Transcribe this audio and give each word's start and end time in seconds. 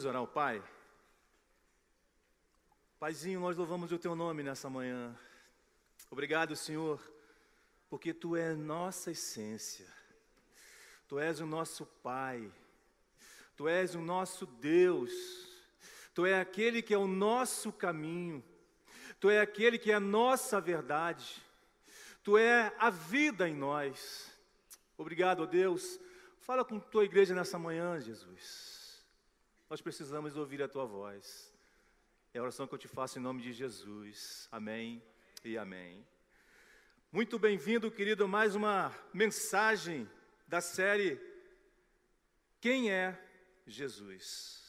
Vamos 0.00 0.08
orar 0.08 0.20
ao 0.20 0.26
Pai? 0.26 0.62
Paizinho, 2.98 3.38
nós 3.38 3.54
louvamos 3.54 3.92
o 3.92 3.98
Teu 3.98 4.16
nome 4.16 4.42
nessa 4.42 4.70
manhã. 4.70 5.14
Obrigado, 6.10 6.56
Senhor, 6.56 6.98
porque 7.90 8.14
Tu 8.14 8.34
és 8.34 8.56
nossa 8.56 9.10
essência. 9.10 9.86
Tu 11.06 11.18
és 11.18 11.40
o 11.40 11.44
nosso 11.44 11.84
Pai. 11.84 12.50
Tu 13.54 13.68
és 13.68 13.94
o 13.94 14.00
nosso 14.00 14.46
Deus. 14.46 15.12
Tu 16.14 16.24
és 16.24 16.40
aquele 16.40 16.80
que 16.80 16.94
é 16.94 16.98
o 16.98 17.06
nosso 17.06 17.70
caminho. 17.70 18.42
Tu 19.20 19.28
és 19.28 19.42
aquele 19.42 19.78
que 19.78 19.92
é 19.92 19.96
a 19.96 20.00
nossa 20.00 20.62
verdade. 20.62 21.42
Tu 22.22 22.38
és 22.38 22.72
a 22.78 22.88
vida 22.88 23.46
em 23.46 23.54
nós. 23.54 24.32
Obrigado, 24.96 25.46
Deus. 25.46 26.00
Fala 26.38 26.64
com 26.64 26.80
tua 26.80 27.04
igreja 27.04 27.34
nessa 27.34 27.58
manhã, 27.58 28.00
Jesus. 28.00 28.69
Nós 29.70 29.80
precisamos 29.80 30.36
ouvir 30.36 30.60
a 30.64 30.68
tua 30.68 30.84
voz. 30.84 31.54
É 32.34 32.40
a 32.40 32.42
oração 32.42 32.66
que 32.66 32.74
eu 32.74 32.78
te 32.78 32.88
faço 32.88 33.20
em 33.20 33.22
nome 33.22 33.40
de 33.40 33.52
Jesus. 33.52 34.48
Amém 34.50 35.00
e 35.44 35.56
amém. 35.56 36.04
Muito 37.12 37.38
bem-vindo, 37.38 37.88
querido, 37.88 38.26
mais 38.26 38.56
uma 38.56 38.92
mensagem 39.14 40.10
da 40.48 40.60
série 40.60 41.20
Quem 42.60 42.90
é 42.90 43.16
Jesus? 43.64 44.60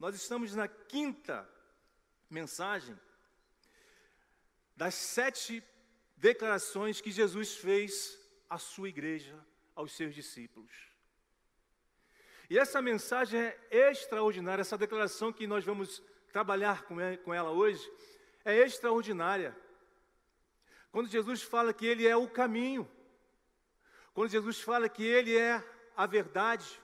Nós 0.00 0.16
estamos 0.16 0.52
na 0.56 0.66
quinta 0.66 1.48
mensagem 2.28 2.98
das 4.74 4.96
sete 4.96 5.62
declarações 6.16 7.00
que 7.00 7.12
Jesus 7.12 7.54
fez 7.54 8.18
à 8.50 8.58
sua 8.58 8.88
igreja, 8.88 9.38
aos 9.76 9.92
seus 9.92 10.12
discípulos. 10.12 10.93
E 12.50 12.58
essa 12.58 12.82
mensagem 12.82 13.40
é 13.40 13.56
extraordinária, 13.70 14.60
essa 14.60 14.76
declaração 14.76 15.32
que 15.32 15.46
nós 15.46 15.64
vamos 15.64 16.02
trabalhar 16.32 16.82
com 16.82 17.32
ela 17.32 17.50
hoje 17.50 17.90
é 18.44 18.56
extraordinária. 18.58 19.56
Quando 20.92 21.08
Jesus 21.08 21.42
fala 21.42 21.72
que 21.72 21.86
Ele 21.86 22.06
é 22.06 22.16
o 22.16 22.28
caminho, 22.28 22.90
quando 24.12 24.30
Jesus 24.30 24.60
fala 24.60 24.88
que 24.88 25.02
Ele 25.02 25.36
é 25.36 25.62
a 25.96 26.06
verdade, 26.06 26.80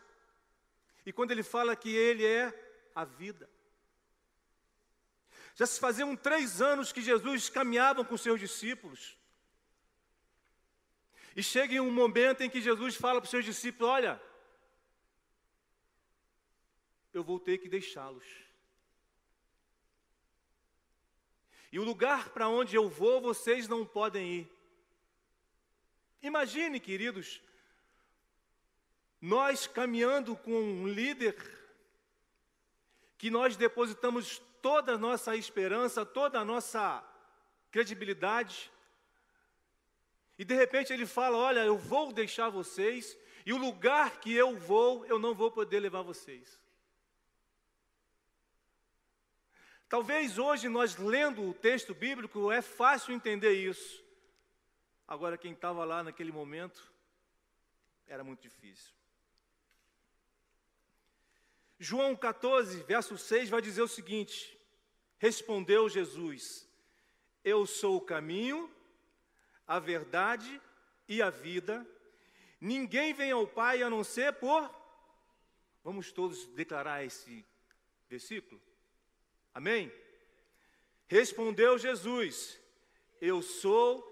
e 1.05 1.13
quando 1.13 1.31
Ele 1.31 1.43
fala 1.43 1.77
que 1.77 1.95
Ele 1.95 2.25
é 2.25 2.53
a 2.95 3.05
vida. 3.05 3.49
Já 5.55 5.67
se 5.67 5.79
faziam 5.79 6.17
três 6.17 6.63
anos 6.63 6.93
que 6.93 7.03
Jesus 7.03 7.51
caminhava 7.51 8.05
com 8.05 8.17
seus 8.17 8.41
discípulos. 8.41 9.17
E 11.37 11.43
chega 11.43 11.81
um 11.83 11.91
momento 11.91 12.43
em 12.43 12.51
que 12.51 12.61
Jesus 12.61 12.97
fala 12.97 13.21
para 13.21 13.27
os 13.27 13.31
seus 13.31 13.45
discípulos: 13.45 13.91
Olha, 13.91 14.21
eu 17.13 17.23
vou 17.23 17.39
ter 17.41 17.59
que 17.59 17.69
deixá-los. 17.69 18.25
E 21.73 21.79
o 21.79 21.85
lugar 21.85 22.31
para 22.31 22.49
onde 22.49 22.75
eu 22.75 22.89
vou, 22.89 23.21
vocês 23.21 23.69
não 23.69 23.87
podem 23.87 24.41
ir. 24.41 24.53
Imagine, 26.23 26.81
queridos, 26.81 27.41
nós 29.21 29.67
caminhando 29.67 30.37
com 30.37 30.53
um 30.53 30.89
líder 30.89 31.37
que 33.17 33.31
nós 33.31 33.57
depositamos 33.57 34.43
toda 34.61 34.95
a 34.95 34.99
nossa 34.99 35.37
esperança, 35.37 36.05
toda 36.05 36.41
a 36.41 36.45
nossa 36.45 37.05
credibilidade, 37.71 38.71
e 40.39 40.45
de 40.45 40.55
repente 40.55 40.93
ele 40.93 41.07
fala: 41.07 41.37
Olha, 41.37 41.61
eu 41.61 41.77
vou 41.77 42.13
deixar 42.13 42.49
vocês, 42.49 43.17
e 43.45 43.53
o 43.53 43.59
lugar 43.59 44.21
que 44.21 44.33
eu 44.33 44.57
vou, 44.57 45.05
eu 45.07 45.19
não 45.19 45.35
vou 45.35 45.51
poder 45.51 45.81
levar 45.81 46.03
vocês. 46.03 46.59
Talvez 49.91 50.39
hoje 50.39 50.69
nós 50.69 50.97
lendo 50.97 51.43
o 51.43 51.53
texto 51.53 51.93
bíblico 51.93 52.53
é 52.53 52.63
fácil 52.63 53.13
entender 53.13 53.55
isso. 53.55 54.05
Agora 55.07 55.37
quem 55.37 55.53
estava 55.53 55.85
lá 55.85 56.01
naquele 56.01 56.31
momento 56.31 56.81
era 58.07 58.23
muito 58.23 58.41
difícil. 58.41 58.95
João 61.77 62.15
14, 62.15 62.85
verso 62.85 63.19
6 63.19 63.51
vai 63.51 63.61
dizer 63.61 63.83
o 63.83 63.89
seguinte: 63.89 64.57
Respondeu 65.19 65.89
Jesus: 65.89 66.69
Eu 67.43 67.67
sou 67.67 67.97
o 67.97 68.01
caminho, 68.01 68.73
a 69.67 69.81
verdade 69.81 70.63
e 71.09 71.21
a 71.21 71.31
vida. 71.31 71.85
Ninguém 72.61 73.13
vem 73.13 73.33
ao 73.33 73.45
Pai 73.45 73.83
a 73.83 73.91
não 73.91 74.05
ser 74.05 74.35
por. 74.35 74.73
Vamos 75.83 76.13
todos 76.13 76.47
declarar 76.55 77.05
esse 77.05 77.45
versículo? 78.09 78.70
Amém? 79.61 79.93
Respondeu 81.07 81.77
Jesus: 81.77 82.59
Eu 83.21 83.43
sou. 83.43 84.09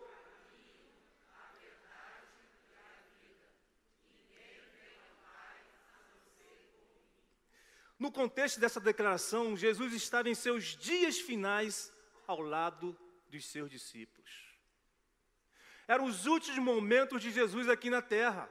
No 7.98 8.12
contexto 8.12 8.60
dessa 8.60 8.78
declaração, 8.78 9.56
Jesus 9.56 9.94
estava 9.94 10.28
em 10.28 10.34
seus 10.34 10.76
dias 10.76 11.19
finais 11.19 11.91
ao 12.26 12.42
lado 12.42 12.94
dos 13.30 13.47
seus 13.47 13.70
discípulos. 13.70 14.54
Eram 15.86 16.04
os 16.04 16.26
últimos 16.26 16.59
momentos 16.59 17.22
de 17.22 17.30
Jesus 17.30 17.70
aqui 17.70 17.88
na 17.88 18.03
terra. 18.03 18.50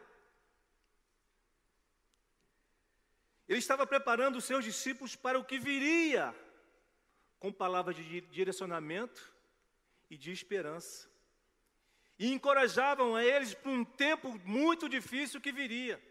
Ele 3.47 3.59
estava 3.59 3.85
preparando 3.85 4.37
os 4.37 4.45
seus 4.45 4.65
discípulos 4.65 5.15
para 5.15 5.37
o 5.37 5.45
que 5.45 5.59
viria 5.59 6.35
com 7.39 7.51
palavras 7.51 7.95
de 7.95 8.21
direcionamento 8.21 9.33
e 10.09 10.17
de 10.17 10.31
esperança. 10.31 11.09
E 12.17 12.31
encorajavam 12.31 13.15
a 13.15 13.23
eles 13.23 13.53
para 13.53 13.71
um 13.71 13.85
tempo 13.85 14.39
muito 14.43 14.89
difícil 14.89 15.39
que 15.39 15.51
viria. 15.51 16.01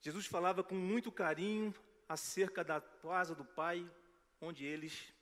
Jesus 0.00 0.26
falava 0.26 0.64
com 0.64 0.74
muito 0.74 1.12
carinho 1.12 1.74
acerca 2.08 2.64
da 2.64 2.80
casa 2.80 3.34
do 3.34 3.44
Pai, 3.44 3.88
onde 4.40 4.64
eles 4.64 5.12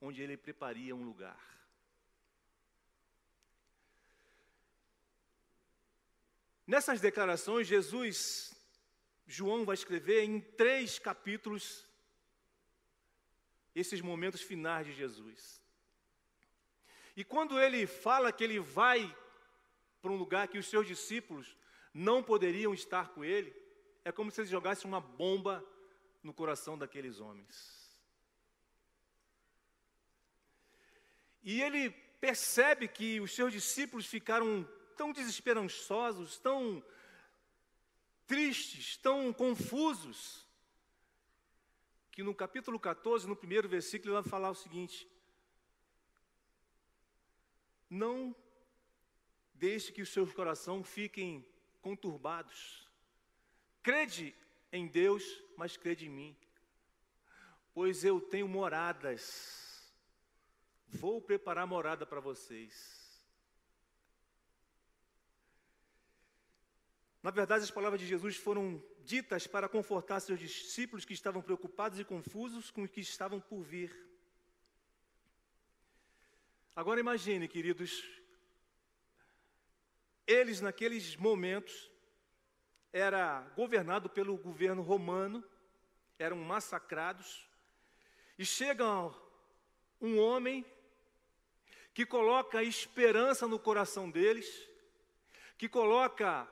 onde 0.00 0.20
ele 0.20 0.36
preparia 0.36 0.94
um 0.94 1.02
lugar. 1.02 1.54
Nessas 6.66 7.00
declarações, 7.00 7.66
Jesus 7.66 8.53
João 9.26 9.64
vai 9.64 9.74
escrever 9.74 10.22
em 10.24 10.40
três 10.40 10.98
capítulos 10.98 11.86
esses 13.74 14.00
momentos 14.00 14.40
finais 14.40 14.86
de 14.86 14.92
Jesus. 14.92 15.62
E 17.16 17.24
quando 17.24 17.60
ele 17.60 17.86
fala 17.86 18.32
que 18.32 18.44
ele 18.44 18.60
vai 18.60 19.14
para 20.02 20.10
um 20.10 20.16
lugar 20.16 20.48
que 20.48 20.58
os 20.58 20.66
seus 20.66 20.86
discípulos 20.86 21.56
não 21.92 22.22
poderiam 22.22 22.74
estar 22.74 23.08
com 23.08 23.24
ele, 23.24 23.54
é 24.04 24.12
como 24.12 24.30
se 24.30 24.40
ele 24.40 24.48
jogasse 24.48 24.84
uma 24.84 25.00
bomba 25.00 25.64
no 26.22 26.32
coração 26.32 26.76
daqueles 26.76 27.20
homens. 27.20 27.84
E 31.42 31.62
ele 31.62 31.90
percebe 32.20 32.88
que 32.88 33.20
os 33.20 33.34
seus 33.34 33.52
discípulos 33.52 34.06
ficaram 34.06 34.68
tão 34.96 35.12
desesperançosos, 35.12 36.38
tão 36.38 36.82
tristes, 38.26 38.96
tão 38.96 39.32
confusos, 39.32 40.46
que 42.10 42.22
no 42.22 42.34
capítulo 42.34 42.78
14, 42.78 43.26
no 43.26 43.36
primeiro 43.36 43.68
versículo, 43.68 44.14
ele 44.14 44.22
vai 44.22 44.30
falar 44.30 44.50
o 44.50 44.54
seguinte: 44.54 45.08
Não 47.90 48.34
deixe 49.52 49.92
que 49.92 50.02
os 50.02 50.10
seus 50.10 50.32
corações 50.32 50.88
fiquem 50.88 51.46
conturbados. 51.80 52.88
Crede 53.82 54.34
em 54.72 54.86
Deus, 54.86 55.22
mas 55.56 55.76
crede 55.76 56.06
em 56.06 56.10
mim. 56.10 56.36
Pois 57.72 58.04
eu 58.04 58.20
tenho 58.20 58.48
moradas. 58.48 59.92
Vou 60.88 61.20
preparar 61.20 61.66
morada 61.66 62.06
para 62.06 62.20
vocês. 62.20 63.03
Na 67.24 67.30
verdade, 67.30 67.64
as 67.64 67.70
palavras 67.70 67.98
de 67.98 68.06
Jesus 68.06 68.36
foram 68.36 68.84
ditas 69.02 69.46
para 69.46 69.66
confortar 69.66 70.20
seus 70.20 70.38
discípulos 70.38 71.06
que 71.06 71.14
estavam 71.14 71.40
preocupados 71.40 71.98
e 71.98 72.04
confusos 72.04 72.70
com 72.70 72.84
o 72.84 72.88
que 72.88 73.00
estavam 73.00 73.40
por 73.40 73.62
vir. 73.62 73.90
Agora 76.76 77.00
imagine, 77.00 77.48
queridos, 77.48 78.06
eles 80.26 80.60
naqueles 80.60 81.16
momentos 81.16 81.90
era 82.92 83.40
governado 83.56 84.10
pelo 84.10 84.36
governo 84.36 84.82
romano, 84.82 85.42
eram 86.18 86.36
massacrados, 86.36 87.48
e 88.38 88.44
chega 88.44 88.84
um 89.98 90.18
homem 90.18 90.62
que 91.94 92.04
coloca 92.04 92.62
esperança 92.62 93.48
no 93.48 93.58
coração 93.58 94.10
deles, 94.10 94.68
que 95.56 95.70
coloca 95.70 96.46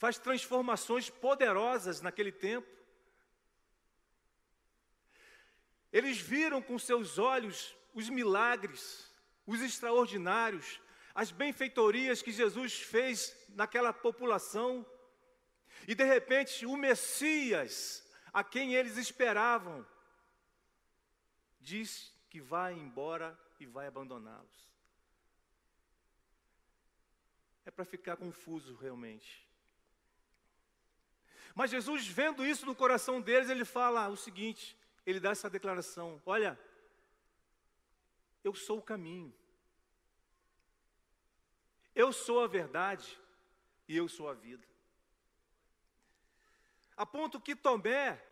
faz 0.00 0.18
transformações 0.18 1.10
poderosas 1.10 2.00
naquele 2.00 2.32
tempo. 2.32 2.66
Eles 5.92 6.18
viram 6.18 6.62
com 6.62 6.78
seus 6.78 7.18
olhos 7.18 7.76
os 7.92 8.08
milagres, 8.08 9.12
os 9.46 9.60
extraordinários, 9.60 10.80
as 11.14 11.30
benfeitorias 11.30 12.22
que 12.22 12.32
Jesus 12.32 12.80
fez 12.80 13.36
naquela 13.50 13.92
população. 13.92 14.86
E 15.86 15.94
de 15.94 16.04
repente, 16.04 16.64
o 16.64 16.78
Messias, 16.78 18.02
a 18.32 18.42
quem 18.42 18.74
eles 18.74 18.96
esperavam, 18.96 19.86
diz 21.60 22.10
que 22.30 22.40
vai 22.40 22.72
embora 22.72 23.38
e 23.58 23.66
vai 23.66 23.86
abandoná-los. 23.86 24.70
É 27.66 27.70
para 27.70 27.84
ficar 27.84 28.16
confuso 28.16 28.74
realmente. 28.76 29.49
Mas 31.54 31.70
Jesus, 31.70 32.06
vendo 32.06 32.44
isso 32.44 32.64
no 32.64 32.74
coração 32.74 33.20
deles, 33.20 33.50
ele 33.50 33.64
fala 33.64 34.08
o 34.08 34.16
seguinte: 34.16 34.76
ele 35.04 35.20
dá 35.20 35.30
essa 35.30 35.50
declaração: 35.50 36.20
Olha, 36.24 36.58
eu 38.42 38.54
sou 38.54 38.78
o 38.78 38.82
caminho, 38.82 39.34
eu 41.94 42.12
sou 42.12 42.42
a 42.42 42.46
verdade 42.46 43.18
e 43.88 43.96
eu 43.96 44.08
sou 44.08 44.28
a 44.28 44.34
vida. 44.34 44.66
A 46.96 47.04
ponto 47.04 47.40
que 47.40 47.56
Tomé 47.56 48.22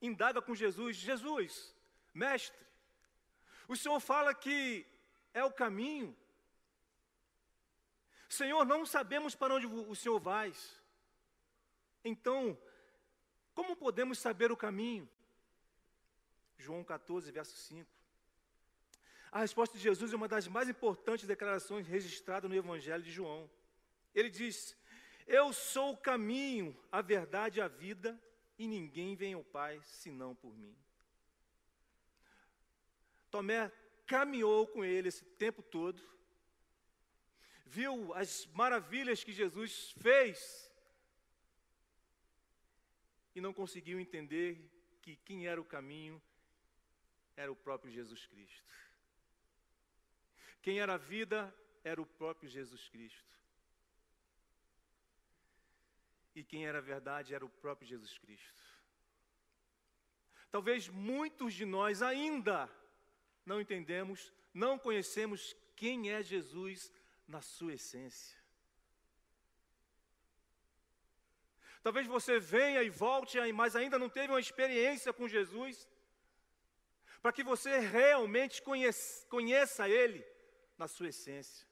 indaga 0.00 0.42
com 0.42 0.54
Jesus: 0.54 0.96
Jesus, 0.96 1.74
mestre, 2.12 2.66
o 3.68 3.76
Senhor 3.76 4.00
fala 4.00 4.34
que 4.34 4.86
é 5.32 5.44
o 5.44 5.52
caminho. 5.52 6.16
Senhor, 8.28 8.64
não 8.64 8.84
sabemos 8.86 9.34
para 9.34 9.54
onde 9.54 9.66
o 9.66 9.94
Senhor 9.94 10.18
vai. 10.18 10.52
Então, 12.04 12.58
como 13.54 13.76
podemos 13.76 14.18
saber 14.18 14.50
o 14.50 14.56
caminho? 14.56 15.08
João 16.58 16.82
14, 16.82 17.30
verso 17.30 17.56
5. 17.56 17.90
A 19.30 19.40
resposta 19.40 19.76
de 19.76 19.82
Jesus 19.82 20.12
é 20.12 20.16
uma 20.16 20.28
das 20.28 20.46
mais 20.46 20.68
importantes 20.68 21.26
declarações 21.26 21.86
registradas 21.86 22.50
no 22.50 22.56
Evangelho 22.56 23.02
de 23.02 23.10
João. 23.10 23.50
Ele 24.14 24.28
diz: 24.28 24.76
Eu 25.26 25.52
sou 25.52 25.92
o 25.92 25.96
caminho, 25.96 26.78
a 26.90 27.00
verdade 27.00 27.58
e 27.58 27.62
a 27.62 27.68
vida, 27.68 28.20
e 28.58 28.66
ninguém 28.66 29.16
vem 29.16 29.34
ao 29.34 29.44
Pai 29.44 29.80
senão 29.84 30.34
por 30.34 30.54
mim. 30.56 30.76
Tomé 33.30 33.72
caminhou 34.06 34.66
com 34.66 34.84
ele 34.84 35.08
esse 35.08 35.24
tempo 35.24 35.62
todo, 35.62 36.02
viu 37.64 38.12
as 38.12 38.46
maravilhas 38.48 39.24
que 39.24 39.32
Jesus 39.32 39.92
fez 39.92 40.70
e 43.34 43.40
não 43.40 43.52
conseguiu 43.52 43.98
entender 43.98 44.70
que 45.00 45.16
quem 45.16 45.46
era 45.46 45.60
o 45.60 45.64
caminho 45.64 46.20
era 47.36 47.50
o 47.50 47.56
próprio 47.56 47.92
Jesus 47.92 48.26
Cristo. 48.26 48.74
Quem 50.60 50.80
era 50.80 50.94
a 50.94 50.98
vida 50.98 51.54
era 51.82 52.00
o 52.00 52.06
próprio 52.06 52.48
Jesus 52.48 52.88
Cristo. 52.88 53.32
E 56.34 56.42
quem 56.42 56.66
era 56.66 56.78
a 56.78 56.82
verdade 56.82 57.34
era 57.34 57.44
o 57.44 57.48
próprio 57.48 57.88
Jesus 57.88 58.16
Cristo. 58.18 58.62
Talvez 60.50 60.88
muitos 60.88 61.54
de 61.54 61.64
nós 61.64 62.02
ainda 62.02 62.70
não 63.44 63.60
entendemos, 63.60 64.32
não 64.52 64.78
conhecemos 64.78 65.56
quem 65.74 66.10
é 66.10 66.22
Jesus 66.22 66.92
na 67.26 67.40
sua 67.40 67.74
essência. 67.74 68.41
Talvez 71.82 72.06
você 72.06 72.38
venha 72.38 72.82
e 72.82 72.88
volte, 72.88 73.38
mas 73.52 73.74
ainda 73.74 73.98
não 73.98 74.08
teve 74.08 74.32
uma 74.32 74.40
experiência 74.40 75.12
com 75.12 75.26
Jesus, 75.26 75.88
para 77.20 77.32
que 77.32 77.42
você 77.42 77.78
realmente 77.78 78.62
conheça, 78.62 79.26
conheça 79.28 79.88
Ele 79.88 80.24
na 80.78 80.86
sua 80.86 81.08
essência. 81.08 81.66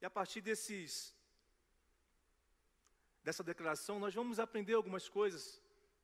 E 0.00 0.04
a 0.04 0.10
partir 0.10 0.42
desses, 0.42 1.14
dessa 3.24 3.42
declaração, 3.42 3.98
nós 3.98 4.14
vamos 4.14 4.38
aprender 4.38 4.74
algumas 4.74 5.08
coisas 5.08 5.62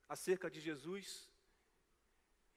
acerca 0.08 0.50
de 0.50 0.60
Jesus 0.60 1.30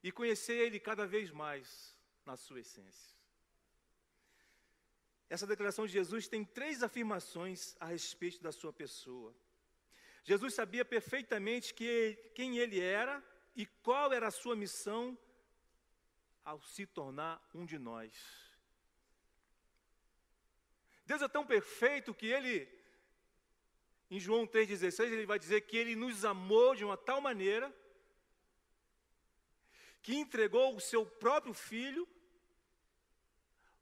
e 0.01 0.11
conhecer 0.11 0.53
Ele 0.53 0.79
cada 0.79 1.05
vez 1.05 1.31
mais 1.31 1.95
na 2.25 2.37
sua 2.37 2.61
essência. 2.61 3.13
Essa 5.29 5.47
declaração 5.47 5.85
de 5.85 5.91
Jesus 5.91 6.27
tem 6.27 6.45
três 6.45 6.83
afirmações 6.83 7.75
a 7.79 7.87
respeito 7.87 8.41
da 8.41 8.51
sua 8.51 8.71
pessoa. 8.71 9.35
Jesus 10.25 10.55
sabia 10.55 10.83
perfeitamente 10.83 11.71
que, 11.71 12.15
quem 12.33 12.57
ele 12.57 12.79
era 12.79 13.23
e 13.55 13.67
qual 13.67 14.11
era 14.11 14.27
a 14.27 14.31
sua 14.31 14.55
missão 14.55 15.15
ao 16.43 16.59
se 16.63 16.87
tornar 16.87 17.39
um 17.53 17.63
de 17.63 17.77
nós. 17.77 18.11
Deus 21.05 21.21
é 21.21 21.27
tão 21.27 21.45
perfeito 21.45 22.11
que 22.11 22.25
ele, 22.25 22.67
em 24.09 24.19
João 24.19 24.47
3,16, 24.47 25.11
ele 25.11 25.27
vai 25.27 25.37
dizer 25.37 25.61
que 25.61 25.77
ele 25.77 25.95
nos 25.95 26.25
amou 26.25 26.73
de 26.73 26.83
uma 26.83 26.97
tal 26.97 27.21
maneira 27.21 27.71
que 30.01 30.15
entregou 30.15 30.75
o 30.75 30.81
seu 30.81 31.05
próprio 31.05 31.53
filho 31.53 32.07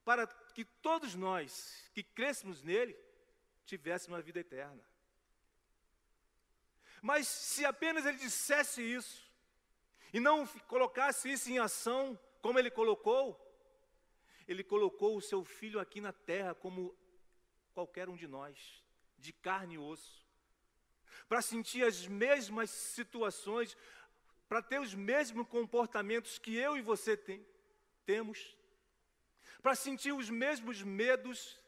para 0.04 0.26
que 0.26 0.62
todos 0.62 1.14
nós 1.14 1.90
que 1.94 2.02
crescemos 2.02 2.62
nele 2.62 2.94
tivéssemos 3.64 4.18
uma 4.18 4.22
vida 4.22 4.40
eterna. 4.40 4.84
Mas 7.04 7.28
se 7.28 7.66
apenas 7.66 8.06
ele 8.06 8.16
dissesse 8.16 8.80
isso, 8.80 9.30
e 10.10 10.18
não 10.18 10.46
colocasse 10.46 11.30
isso 11.30 11.50
em 11.50 11.58
ação, 11.58 12.18
como 12.40 12.58
ele 12.58 12.70
colocou, 12.70 13.38
ele 14.48 14.64
colocou 14.64 15.14
o 15.14 15.20
seu 15.20 15.44
filho 15.44 15.78
aqui 15.78 16.00
na 16.00 16.14
terra 16.14 16.54
como 16.54 16.96
qualquer 17.74 18.08
um 18.08 18.16
de 18.16 18.26
nós, 18.26 18.82
de 19.18 19.34
carne 19.34 19.74
e 19.74 19.78
osso, 19.78 20.26
para 21.28 21.42
sentir 21.42 21.84
as 21.84 22.06
mesmas 22.06 22.70
situações, 22.70 23.76
para 24.48 24.62
ter 24.62 24.80
os 24.80 24.94
mesmos 24.94 25.46
comportamentos 25.46 26.38
que 26.38 26.56
eu 26.56 26.74
e 26.74 26.80
você 26.80 27.18
tem, 27.18 27.46
temos, 28.06 28.56
para 29.60 29.74
sentir 29.74 30.12
os 30.12 30.30
mesmos 30.30 30.82
medos 30.82 31.60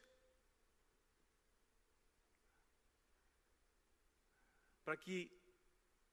para 4.87 4.97
que 4.97 5.29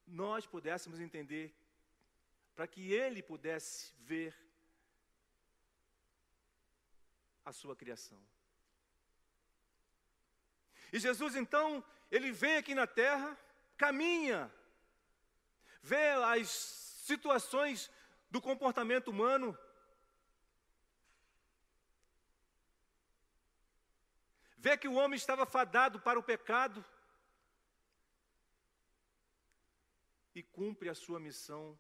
nós 0.07 0.47
pudéssemos 0.47 0.99
entender, 0.99 1.55
para 2.55 2.65
que 2.67 2.91
ele 2.91 3.21
pudesse 3.21 3.93
ver 3.99 4.35
a 7.45 7.51
sua 7.53 7.75
criação. 7.75 8.19
E 10.91 10.99
Jesus 10.99 11.35
então, 11.35 11.85
ele 12.09 12.31
vem 12.31 12.55
aqui 12.57 12.73
na 12.73 12.87
terra, 12.87 13.37
caminha, 13.77 14.51
vê 15.83 16.09
as 16.33 16.49
situações 16.49 17.91
do 18.31 18.41
comportamento 18.41 19.09
humano, 19.09 19.55
vê 24.57 24.75
que 24.75 24.87
o 24.87 24.95
homem 24.95 25.15
estava 25.15 25.45
fadado 25.45 25.99
para 25.99 26.17
o 26.17 26.23
pecado, 26.23 26.83
e 30.33 30.41
cumpre 30.41 30.89
a 30.89 30.95
sua 30.95 31.19
missão 31.19 31.77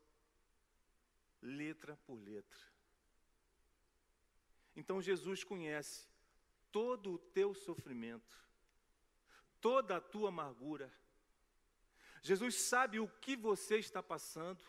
letra 1.41 1.97
por 2.05 2.15
letra. 2.15 2.59
Então 4.75 5.01
Jesus 5.01 5.43
conhece 5.43 6.07
todo 6.71 7.13
o 7.13 7.17
teu 7.17 7.53
sofrimento, 7.53 8.37
toda 9.61 9.97
a 9.97 10.01
tua 10.01 10.29
amargura. 10.29 10.91
Jesus 12.21 12.55
sabe 12.61 12.99
o 12.99 13.07
que 13.07 13.35
você 13.35 13.77
está 13.77 14.01
passando, 14.01 14.63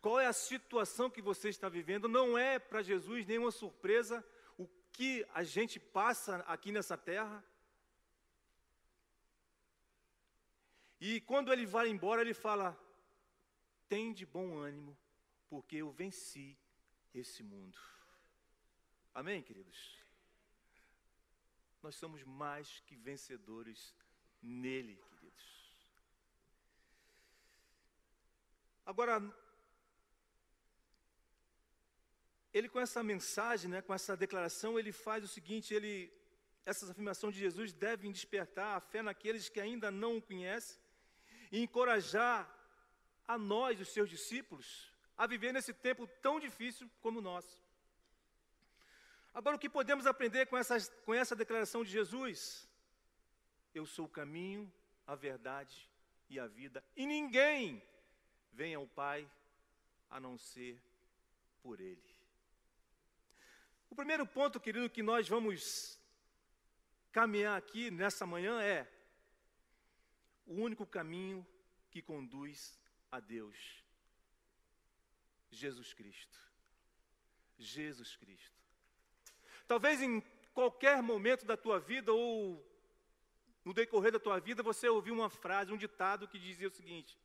qual 0.00 0.20
é 0.20 0.26
a 0.26 0.32
situação 0.32 1.10
que 1.10 1.22
você 1.22 1.48
está 1.48 1.68
vivendo. 1.68 2.08
Não 2.08 2.36
é 2.36 2.58
para 2.58 2.82
Jesus 2.82 3.26
nenhuma 3.26 3.50
surpresa 3.50 4.24
o 4.58 4.68
que 4.92 5.26
a 5.32 5.42
gente 5.42 5.80
passa 5.80 6.36
aqui 6.46 6.70
nessa 6.70 6.96
terra. 6.96 7.42
E 11.00 11.20
quando 11.22 11.52
ele 11.52 11.66
vai 11.66 11.88
embora, 11.88 12.20
ele 12.20 12.34
fala: 12.34 12.78
tem 13.92 14.10
de 14.10 14.24
bom 14.24 14.56
ânimo, 14.56 14.96
porque 15.50 15.76
eu 15.76 15.90
venci 15.90 16.58
esse 17.12 17.42
mundo. 17.42 17.78
Amém, 19.12 19.42
queridos? 19.42 19.78
Nós 21.82 21.94
somos 21.96 22.24
mais 22.24 22.80
que 22.86 22.96
vencedores 22.96 23.94
nele, 24.40 24.96
queridos. 25.10 25.46
Agora, 28.86 29.20
ele 32.50 32.70
com 32.70 32.80
essa 32.80 33.02
mensagem, 33.02 33.70
né, 33.70 33.82
com 33.82 33.92
essa 33.92 34.16
declaração, 34.16 34.78
ele 34.78 34.90
faz 34.90 35.22
o 35.22 35.28
seguinte, 35.28 35.74
ele, 35.74 35.94
Essas 36.64 36.88
afirmações 36.88 37.34
de 37.34 37.40
Jesus 37.40 37.74
devem 37.74 38.10
despertar 38.10 38.74
a 38.74 38.80
fé 38.80 39.02
naqueles 39.02 39.50
que 39.50 39.60
ainda 39.60 39.90
não 39.90 40.16
o 40.16 40.22
conhecem 40.22 40.80
e 41.50 41.60
encorajar 41.60 42.61
a 43.26 43.38
nós, 43.38 43.80
os 43.80 43.88
seus 43.88 44.08
discípulos, 44.08 44.92
a 45.16 45.26
viver 45.26 45.52
nesse 45.52 45.72
tempo 45.72 46.06
tão 46.20 46.40
difícil 46.40 46.90
como 47.00 47.20
nosso. 47.20 47.62
Agora, 49.34 49.56
o 49.56 49.58
que 49.58 49.68
podemos 49.68 50.06
aprender 50.06 50.46
com, 50.46 50.56
com 51.04 51.14
essa 51.14 51.34
declaração 51.34 51.82
de 51.84 51.90
Jesus? 51.90 52.68
Eu 53.74 53.86
sou 53.86 54.06
o 54.06 54.08
caminho, 54.08 54.70
a 55.06 55.14
verdade 55.14 55.88
e 56.28 56.38
a 56.38 56.46
vida, 56.46 56.84
e 56.96 57.06
ninguém 57.06 57.82
vem 58.52 58.74
ao 58.74 58.86
Pai 58.86 59.28
a 60.10 60.20
não 60.20 60.36
ser 60.36 60.82
por 61.62 61.80
Ele. 61.80 62.12
O 63.88 63.94
primeiro 63.94 64.26
ponto, 64.26 64.60
querido, 64.60 64.88
que 64.90 65.02
nós 65.02 65.28
vamos 65.28 65.98
caminhar 67.10 67.56
aqui 67.56 67.90
nessa 67.90 68.26
manhã 68.26 68.60
é 68.62 68.90
o 70.46 70.54
único 70.54 70.86
caminho 70.86 71.46
que 71.90 72.00
conduz 72.00 72.78
a 73.12 73.20
Deus. 73.20 73.56
Jesus 75.50 75.92
Cristo. 75.92 76.40
Jesus 77.58 78.16
Cristo. 78.16 78.56
Talvez 79.68 80.00
em 80.00 80.20
qualquer 80.54 81.02
momento 81.02 81.44
da 81.44 81.56
tua 81.56 81.78
vida 81.78 82.12
ou 82.12 82.66
no 83.64 83.72
decorrer 83.72 84.10
da 84.10 84.18
tua 84.18 84.40
vida 84.40 84.62
você 84.62 84.88
ouviu 84.88 85.14
uma 85.14 85.30
frase, 85.30 85.72
um 85.72 85.76
ditado 85.76 86.26
que 86.26 86.38
dizia 86.38 86.68
o 86.68 86.72
seguinte: 86.72 87.16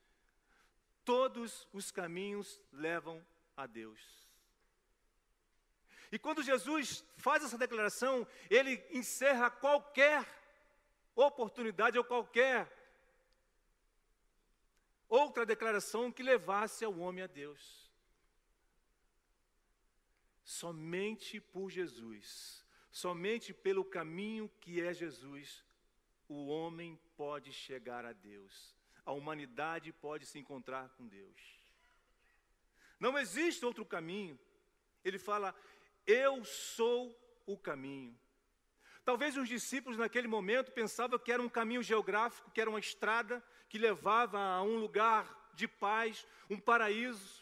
Todos 1.05 1.67
os 1.71 1.89
caminhos 1.89 2.59
levam 2.71 3.25
a 3.55 3.65
Deus. 3.65 3.99
E 6.11 6.19
quando 6.19 6.43
Jesus 6.43 7.03
faz 7.17 7.43
essa 7.43 7.57
declaração, 7.57 8.27
ele 8.49 8.85
encerra 8.91 9.49
qualquer 9.49 10.25
oportunidade 11.15 11.97
ou 11.97 12.03
qualquer 12.03 12.76
outra 15.09 15.45
declaração 15.45 16.11
que 16.11 16.23
levasse 16.23 16.83
ao 16.83 16.97
homem 16.99 17.23
a 17.23 17.27
Deus. 17.27 17.91
Somente 20.43 21.39
por 21.39 21.69
Jesus, 21.69 22.65
somente 22.89 23.53
pelo 23.53 23.83
caminho 23.83 24.49
que 24.61 24.81
é 24.81 24.93
Jesus, 24.93 25.63
o 26.27 26.47
homem 26.47 26.99
pode 27.15 27.51
chegar 27.51 28.05
a 28.05 28.13
Deus. 28.13 28.75
A 29.05 29.11
humanidade 29.11 29.91
pode 29.91 30.25
se 30.25 30.37
encontrar 30.39 30.89
com 30.89 31.07
Deus. 31.07 31.57
Não 32.99 33.17
existe 33.17 33.65
outro 33.65 33.85
caminho. 33.85 34.37
Ele 35.03 35.17
fala: 35.17 35.55
Eu 36.05 36.43
sou 36.43 37.17
o 37.45 37.57
caminho. 37.57 38.17
Talvez 39.07 39.37
os 39.37 39.47
discípulos 39.47 39.97
naquele 39.97 40.27
momento 40.27 40.73
pensavam 40.73 41.17
que 41.17 41.31
era 41.31 41.41
um 41.41 41.47
caminho 41.47 41.81
geográfico, 41.81 42.51
que 42.51 42.59
era 42.59 42.69
uma 42.69 42.77
estrada 42.77 43.41
que 43.69 43.77
levava 43.77 44.37
a 44.37 44.61
um 44.61 44.75
lugar 44.75 45.49
de 45.53 45.65
paz, 45.65 46.27
um 46.49 46.59
paraíso. 46.59 47.41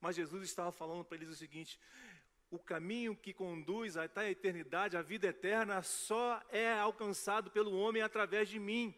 Mas 0.00 0.16
Jesus 0.16 0.42
estava 0.42 0.72
falando 0.72 1.04
para 1.04 1.18
eles 1.18 1.28
o 1.28 1.36
seguinte: 1.36 1.78
o 2.50 2.58
caminho 2.58 3.14
que 3.14 3.32
conduz 3.32 3.96
até 3.96 4.22
a 4.22 4.30
eternidade, 4.30 4.96
a 4.96 5.02
vida 5.02 5.28
eterna, 5.28 5.84
só 5.84 6.42
é 6.50 6.72
alcançado 6.72 7.48
pelo 7.52 7.78
homem 7.78 8.02
através 8.02 8.48
de 8.48 8.58
mim. 8.58 8.92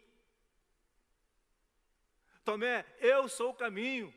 Tomé, 2.47 2.87
eu 2.99 3.29
sou 3.29 3.51
o 3.51 3.55
caminho. 3.55 4.11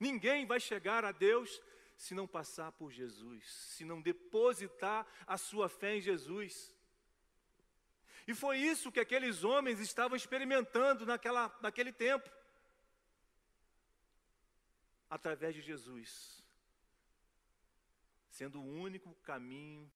Ninguém 0.00 0.44
vai 0.44 0.58
chegar 0.58 1.04
a 1.04 1.12
Deus 1.12 1.62
se 1.96 2.14
não 2.14 2.26
passar 2.26 2.72
por 2.72 2.92
Jesus, 2.92 3.44
se 3.46 3.84
não 3.84 4.00
depositar 4.00 5.06
a 5.26 5.38
sua 5.38 5.68
fé 5.68 5.96
em 5.96 6.00
Jesus. 6.00 6.74
E 8.26 8.34
foi 8.34 8.58
isso 8.58 8.92
que 8.92 9.00
aqueles 9.00 9.44
homens 9.44 9.80
estavam 9.80 10.16
experimentando 10.16 11.06
naquela, 11.06 11.56
naquele 11.60 11.92
tempo 11.92 12.30
através 15.08 15.54
de 15.54 15.62
Jesus, 15.62 16.44
sendo 18.28 18.60
o 18.60 18.64
único 18.64 19.14
caminho 19.22 19.90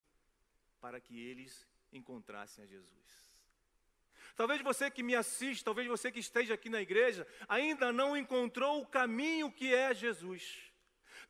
para 0.81 1.01
que 1.01 1.21
eles 1.21 1.67
encontrassem 1.93 2.65
a 2.65 2.67
Jesus. 2.67 3.31
Talvez 4.37 4.63
você 4.63 4.91
que 4.91 5.03
me 5.03 5.15
assiste, 5.15 5.65
talvez 5.65 5.87
você 5.87 6.11
que 6.11 6.21
esteja 6.21 6.55
aqui 6.55 6.71
na 6.71 6.81
igreja, 6.81 7.27
ainda 7.49 7.93
não 7.93 8.17
encontrou 8.17 8.81
o 8.81 8.87
caminho 8.87 9.53
que 9.53 9.75
é 9.75 9.93
Jesus. 9.93 10.70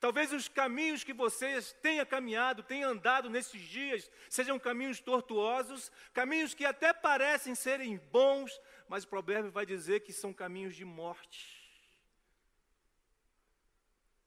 Talvez 0.00 0.33
os 0.33 0.49
caminhos 0.49 1.04
que 1.04 1.12
vocês 1.12 1.73
tenham 1.83 2.07
caminhado, 2.07 2.62
tenham 2.62 2.90
andado 2.90 3.28
nesses 3.28 3.61
dias, 3.61 4.11
sejam 4.30 4.59
caminhos 4.59 4.99
tortuosos, 4.99 5.92
caminhos 6.12 6.54
que 6.54 6.64
até 6.64 6.92
parecem 6.92 7.54
serem 7.54 7.99
bons, 8.11 8.59
mas 8.88 9.04
o 9.04 9.09
provérbio 9.09 9.52
vai 9.52 9.66
dizer 9.66 10.00
que 10.00 10.12
são 10.12 10.33
caminhos 10.33 10.75
de 10.75 10.85
morte 10.85 11.61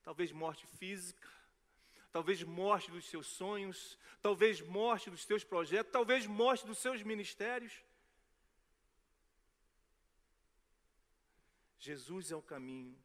talvez 0.04 0.32
morte 0.32 0.68
física, 0.68 1.30
talvez 2.12 2.44
morte 2.44 2.92
dos 2.92 3.06
seus 3.06 3.28
sonhos, 3.28 3.98
talvez 4.22 4.62
morte 4.62 5.10
dos 5.10 5.24
seus 5.24 5.44
projetos, 5.44 5.92
talvez 5.92 6.28
morte 6.28 6.66
dos 6.66 6.78
seus 6.78 7.02
ministérios. 7.02 7.74
Jesus 11.80 12.32
é 12.32 12.36
o 12.36 12.42
caminho. 12.42 12.98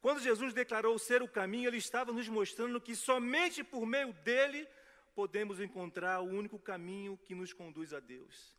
Quando 0.00 0.20
Jesus 0.20 0.54
declarou 0.54 0.98
ser 0.98 1.22
o 1.22 1.28
caminho, 1.28 1.68
ele 1.68 1.78
estava 1.78 2.12
nos 2.12 2.28
mostrando 2.28 2.80
que 2.80 2.94
somente 2.94 3.64
por 3.64 3.84
meio 3.84 4.12
dele 4.12 4.68
podemos 5.14 5.60
encontrar 5.60 6.20
o 6.20 6.26
único 6.26 6.58
caminho 6.58 7.18
que 7.24 7.34
nos 7.34 7.52
conduz 7.52 7.92
a 7.92 7.98
Deus. 7.98 8.56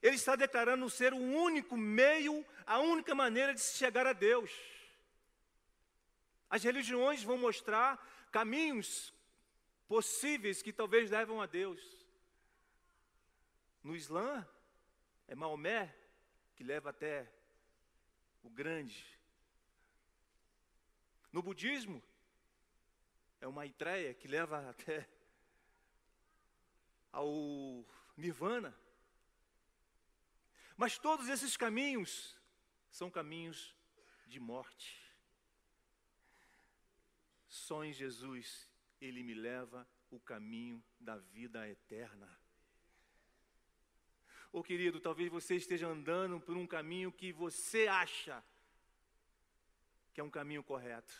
Ele 0.00 0.16
está 0.16 0.36
declarando 0.36 0.88
ser 0.88 1.12
o 1.12 1.18
único 1.18 1.76
meio, 1.76 2.46
a 2.64 2.78
única 2.78 3.14
maneira 3.14 3.52
de 3.52 3.60
se 3.60 3.76
chegar 3.76 4.06
a 4.06 4.12
Deus. 4.12 4.50
As 6.48 6.62
religiões 6.62 7.22
vão 7.22 7.36
mostrar 7.36 7.98
caminhos 8.30 9.12
possíveis 9.88 10.62
que 10.62 10.72
talvez 10.72 11.10
levam 11.10 11.42
a 11.42 11.46
Deus. 11.46 11.80
No 13.82 13.96
Islã, 13.96 14.46
é 15.26 15.34
Maomé 15.34 15.94
que 16.54 16.62
leva 16.62 16.90
até 16.90 17.30
o 18.42 18.50
grande. 18.50 19.04
No 21.32 21.42
budismo, 21.42 22.02
é 23.40 23.46
uma 23.46 23.62
Maitreya 23.62 24.14
que 24.14 24.28
leva 24.28 24.68
até 24.68 25.08
ao 27.12 27.84
Nirvana. 28.16 28.76
Mas 30.76 30.98
todos 30.98 31.28
esses 31.28 31.56
caminhos 31.56 32.36
são 32.90 33.10
caminhos 33.10 33.74
de 34.26 34.40
morte. 34.40 35.00
Só 37.48 37.84
em 37.84 37.92
Jesus 37.92 38.68
ele 39.00 39.22
me 39.22 39.34
leva 39.34 39.88
o 40.10 40.18
caminho 40.18 40.82
da 40.98 41.16
vida 41.16 41.68
eterna. 41.68 42.28
Ô 44.52 44.58
oh, 44.58 44.62
querido, 44.62 45.00
talvez 45.00 45.30
você 45.30 45.54
esteja 45.54 45.86
andando 45.86 46.40
por 46.40 46.56
um 46.56 46.66
caminho 46.66 47.12
que 47.12 47.32
você 47.32 47.86
acha 47.86 48.44
que 50.12 50.20
é 50.20 50.24
um 50.24 50.30
caminho 50.30 50.62
correto. 50.62 51.12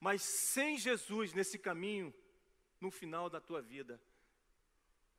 Mas 0.00 0.22
sem 0.22 0.76
Jesus 0.76 1.32
nesse 1.32 1.58
caminho, 1.58 2.12
no 2.80 2.90
final 2.90 3.30
da 3.30 3.40
tua 3.40 3.62
vida, 3.62 4.00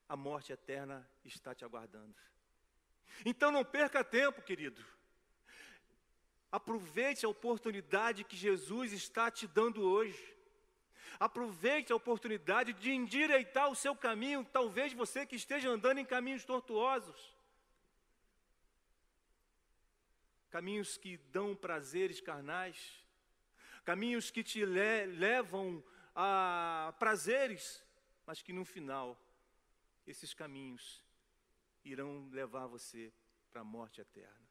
a 0.08 0.16
morte 0.16 0.54
eterna 0.54 1.10
está 1.24 1.56
te 1.56 1.66
aguardando. 1.66 2.16
Então 3.26 3.52
não 3.52 3.64
perca 3.64 4.04
tempo, 4.04 4.42
querido. 4.42 4.84
Aproveite 6.52 7.26
a 7.26 7.30
oportunidade 7.30 8.24
que 8.24 8.36
Jesus 8.36 8.94
está 8.94 9.32
te 9.32 9.48
dando 9.48 9.82
hoje. 9.82 10.36
Aproveite 11.20 11.92
a 11.92 11.96
oportunidade 11.96 12.74
de 12.74 12.92
endireitar 12.92 13.70
o 13.70 13.76
seu 13.76 13.96
caminho, 13.96 14.46
talvez 14.46 14.94
você 14.94 15.26
que 15.26 15.36
esteja 15.36 15.70
andando 15.70 15.98
em 15.98 16.06
caminhos 16.06 16.44
tortuosos. 16.44 17.35
Caminhos 20.56 20.96
que 20.96 21.18
dão 21.34 21.54
prazeres 21.54 22.22
carnais, 22.22 23.06
caminhos 23.84 24.32
que 24.32 24.42
te 24.42 24.66
le 24.66 25.06
levam 25.08 25.84
a 26.16 26.96
prazeres, 26.98 27.84
mas 28.26 28.42
que 28.42 28.54
no 28.54 28.64
final 28.64 29.22
esses 30.08 30.34
caminhos 30.34 31.04
irão 31.84 32.30
levar 32.32 32.68
você 32.68 33.12
para 33.52 33.64
a 33.64 33.66
morte 33.66 34.00
eterna. 34.00 34.48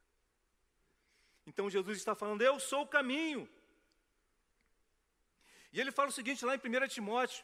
Então 1.43 1.71
Jesus 1.71 1.97
está 1.97 2.13
falando: 2.13 2.43
Eu 2.43 2.59
sou 2.59 2.83
o 2.83 2.87
caminho. 2.87 3.49
E 5.73 5.81
ele 5.81 5.91
fala 5.91 6.09
o 6.09 6.13
seguinte 6.13 6.45
lá 6.45 6.55
em 6.55 6.59
1 6.59 6.87
Timóteo, 6.87 7.43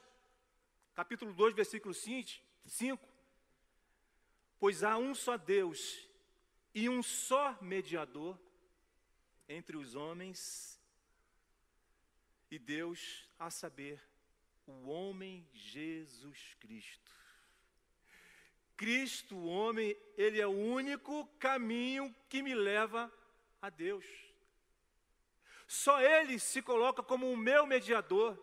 capítulo 0.93 1.33
2, 1.33 1.55
versículo 1.55 1.95
5: 1.95 3.09
Pois 4.59 4.83
há 4.83 4.99
um 4.99 5.15
só 5.15 5.35
Deus 5.35 6.07
e 6.75 6.87
um 6.87 7.01
só 7.01 7.57
mediador 7.59 8.39
entre 9.51 9.75
os 9.75 9.95
homens 9.95 10.79
e 12.49 12.57
Deus, 12.57 13.29
a 13.37 13.49
saber, 13.49 14.01
o 14.65 14.89
homem 14.89 15.47
Jesus 15.53 16.55
Cristo. 16.59 17.11
Cristo, 18.77 19.35
o 19.35 19.45
homem, 19.45 19.95
ele 20.17 20.39
é 20.39 20.47
o 20.47 20.51
único 20.51 21.25
caminho 21.37 22.15
que 22.29 22.41
me 22.41 22.55
leva 22.55 23.11
a 23.61 23.69
Deus. 23.69 24.05
Só 25.67 26.01
ele 26.01 26.39
se 26.39 26.61
coloca 26.61 27.03
como 27.03 27.31
o 27.31 27.37
meu 27.37 27.65
mediador. 27.65 28.37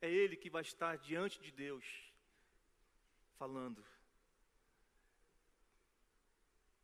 É 0.00 0.10
ele 0.10 0.36
que 0.36 0.50
vai 0.50 0.62
estar 0.62 0.96
diante 0.96 1.40
de 1.40 1.50
Deus, 1.50 1.84
falando: 3.38 3.84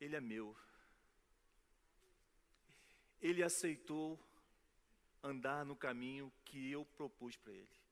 Ele 0.00 0.16
é 0.16 0.20
meu. 0.20 0.56
Ele 3.22 3.42
aceitou 3.42 4.18
andar 5.22 5.64
no 5.64 5.76
caminho 5.76 6.32
que 6.44 6.70
eu 6.70 6.84
propus 6.84 7.36
para 7.36 7.52
ele. 7.52 7.82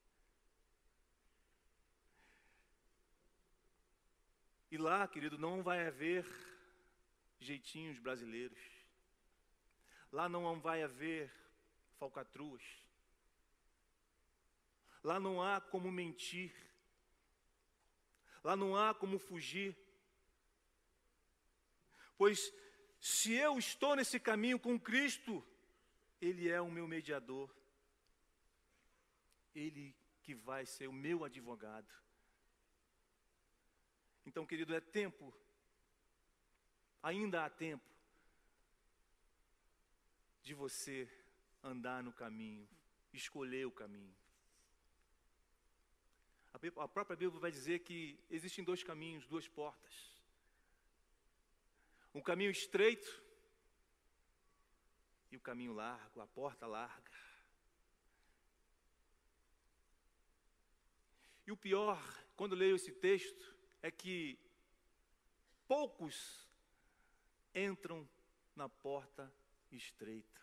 E 4.70 4.76
lá, 4.76 5.06
querido, 5.08 5.38
não 5.38 5.62
vai 5.62 5.86
haver 5.86 6.26
jeitinhos 7.38 7.98
brasileiros. 7.98 8.60
Lá 10.12 10.28
não 10.28 10.60
vai 10.60 10.82
haver 10.82 11.32
falcatruas. 11.98 12.62
Lá 15.02 15.18
não 15.18 15.42
há 15.42 15.60
como 15.60 15.90
mentir. 15.90 16.54
Lá 18.42 18.56
não 18.56 18.76
há 18.76 18.94
como 18.94 19.18
fugir. 19.18 19.76
Pois 22.16 22.52
se 23.00 23.32
eu 23.32 23.58
estou 23.58 23.96
nesse 23.96 24.20
caminho 24.20 24.58
com 24.58 24.78
Cristo, 24.78 25.44
Ele 26.20 26.50
é 26.50 26.60
o 26.60 26.70
meu 26.70 26.86
mediador. 26.86 27.50
Ele 29.54 29.96
que 30.22 30.34
vai 30.34 30.66
ser 30.66 30.86
o 30.86 30.92
meu 30.92 31.24
advogado. 31.24 31.90
Então, 34.26 34.46
querido, 34.46 34.74
é 34.74 34.80
tempo, 34.80 35.34
ainda 37.02 37.44
há 37.44 37.50
tempo, 37.50 37.88
de 40.42 40.52
você 40.52 41.08
andar 41.62 42.02
no 42.02 42.12
caminho, 42.12 42.68
escolher 43.12 43.66
o 43.66 43.72
caminho. 43.72 44.14
A 46.52 46.88
própria 46.88 47.16
Bíblia 47.16 47.40
vai 47.40 47.50
dizer 47.50 47.80
que 47.80 48.18
existem 48.30 48.62
dois 48.62 48.82
caminhos, 48.82 49.26
duas 49.26 49.48
portas. 49.48 50.09
Um 52.14 52.20
caminho 52.20 52.50
estreito 52.50 53.22
e 55.30 55.36
o 55.36 55.40
caminho 55.40 55.72
largo, 55.72 56.20
a 56.20 56.26
porta 56.26 56.66
larga. 56.66 57.12
E 61.46 61.52
o 61.52 61.56
pior, 61.56 62.00
quando 62.36 62.54
leio 62.54 62.76
esse 62.76 62.92
texto, 62.92 63.56
é 63.82 63.90
que 63.90 64.38
poucos 65.66 66.48
entram 67.54 68.08
na 68.54 68.68
porta 68.68 69.32
estreita. 69.70 70.40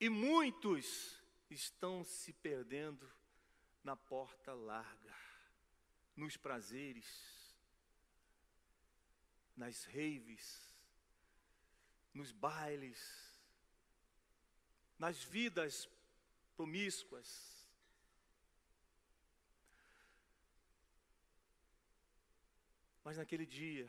E 0.00 0.08
muitos 0.08 1.22
estão 1.48 2.04
se 2.04 2.32
perdendo 2.32 3.08
na 3.82 3.96
porta 3.96 4.52
larga, 4.52 5.14
nos 6.16 6.36
prazeres, 6.36 7.43
nas 9.56 9.84
raves, 9.84 10.72
nos 12.12 12.32
bailes, 12.32 13.00
nas 14.98 15.22
vidas 15.22 15.88
promíscuas, 16.56 17.54
Mas 23.04 23.18
naquele 23.18 23.44
dia, 23.44 23.86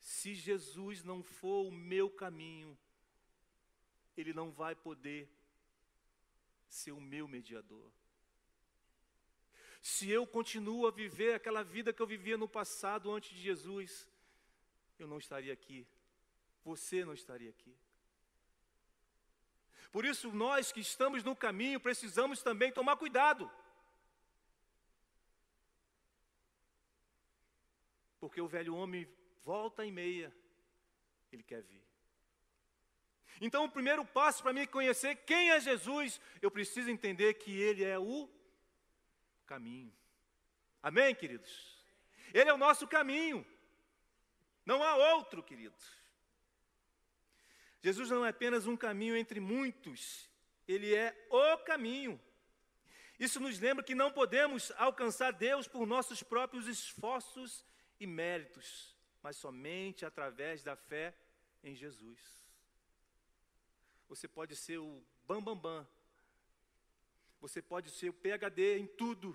se 0.00 0.34
Jesus 0.34 1.04
não 1.04 1.22
for 1.22 1.66
o 1.66 1.70
meu 1.70 2.08
caminho, 2.08 2.76
Ele 4.16 4.32
não 4.32 4.50
vai 4.50 4.74
poder 4.74 5.30
ser 6.66 6.92
o 6.92 7.00
meu 7.00 7.28
mediador. 7.28 7.92
Se 9.80 10.10
eu 10.10 10.26
continuo 10.26 10.86
a 10.86 10.90
viver 10.90 11.34
aquela 11.34 11.62
vida 11.62 11.92
que 11.92 12.02
eu 12.02 12.06
vivia 12.06 12.36
no 12.36 12.48
passado 12.48 13.12
antes 13.12 13.30
de 13.30 13.42
Jesus, 13.42 14.08
eu 14.98 15.06
não 15.06 15.18
estaria 15.18 15.52
aqui. 15.52 15.86
Você 16.64 17.04
não 17.04 17.14
estaria 17.14 17.50
aqui. 17.50 17.74
Por 19.92 20.04
isso, 20.04 20.32
nós 20.32 20.72
que 20.72 20.80
estamos 20.80 21.22
no 21.22 21.36
caminho, 21.36 21.80
precisamos 21.80 22.42
também 22.42 22.72
tomar 22.72 22.96
cuidado. 22.96 23.50
porque 28.26 28.40
o 28.40 28.48
velho 28.48 28.74
homem 28.74 29.08
volta 29.44 29.84
e 29.84 29.92
meia, 29.92 30.34
ele 31.30 31.44
quer 31.44 31.62
vir. 31.62 31.80
Então, 33.40 33.64
o 33.64 33.70
primeiro 33.70 34.04
passo 34.04 34.42
para 34.42 34.52
mim 34.52 34.66
conhecer 34.66 35.14
quem 35.24 35.50
é 35.50 35.60
Jesus, 35.60 36.20
eu 36.42 36.50
preciso 36.50 36.90
entender 36.90 37.34
que 37.34 37.52
Ele 37.52 37.84
é 37.84 37.96
o 37.96 38.28
caminho. 39.46 39.94
Amém, 40.82 41.14
queridos? 41.14 41.76
Ele 42.34 42.50
é 42.50 42.52
o 42.52 42.58
nosso 42.58 42.86
caminho. 42.86 43.46
Não 44.64 44.82
há 44.82 44.96
outro, 45.14 45.42
queridos. 45.42 45.96
Jesus 47.80 48.10
não 48.10 48.26
é 48.26 48.30
apenas 48.30 48.66
um 48.66 48.76
caminho 48.76 49.16
entre 49.16 49.38
muitos, 49.38 50.28
Ele 50.66 50.94
é 50.94 51.16
o 51.30 51.58
caminho. 51.58 52.20
Isso 53.18 53.38
nos 53.40 53.58
lembra 53.58 53.84
que 53.84 53.94
não 53.94 54.10
podemos 54.10 54.72
alcançar 54.72 55.32
Deus 55.32 55.68
por 55.68 55.86
nossos 55.86 56.22
próprios 56.22 56.66
esforços 56.66 57.64
e 57.98 58.06
méritos, 58.06 58.94
mas 59.22 59.36
somente 59.36 60.04
através 60.04 60.62
da 60.62 60.76
fé 60.76 61.16
em 61.62 61.74
Jesus. 61.74 62.20
Você 64.08 64.28
pode 64.28 64.54
ser 64.54 64.78
o 64.78 65.02
bambambam, 65.26 65.56
bam, 65.56 65.82
bam. 65.84 65.95
Você 67.46 67.62
pode 67.62 67.90
ser 67.90 68.08
o 68.08 68.12
PhD 68.12 68.78
em 68.78 68.86
tudo, 68.86 69.28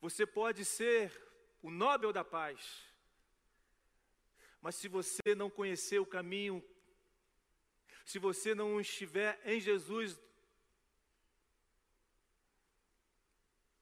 você 0.00 0.24
pode 0.24 0.64
ser 0.64 1.02
o 1.60 1.70
Nobel 1.70 2.12
da 2.18 2.24
Paz, 2.24 2.58
mas 4.62 4.74
se 4.76 4.88
você 4.88 5.34
não 5.34 5.50
conhecer 5.50 5.98
o 5.98 6.06
caminho, 6.06 6.64
se 8.06 8.18
você 8.18 8.54
não 8.54 8.80
estiver 8.80 9.38
em 9.44 9.60
Jesus, 9.60 10.18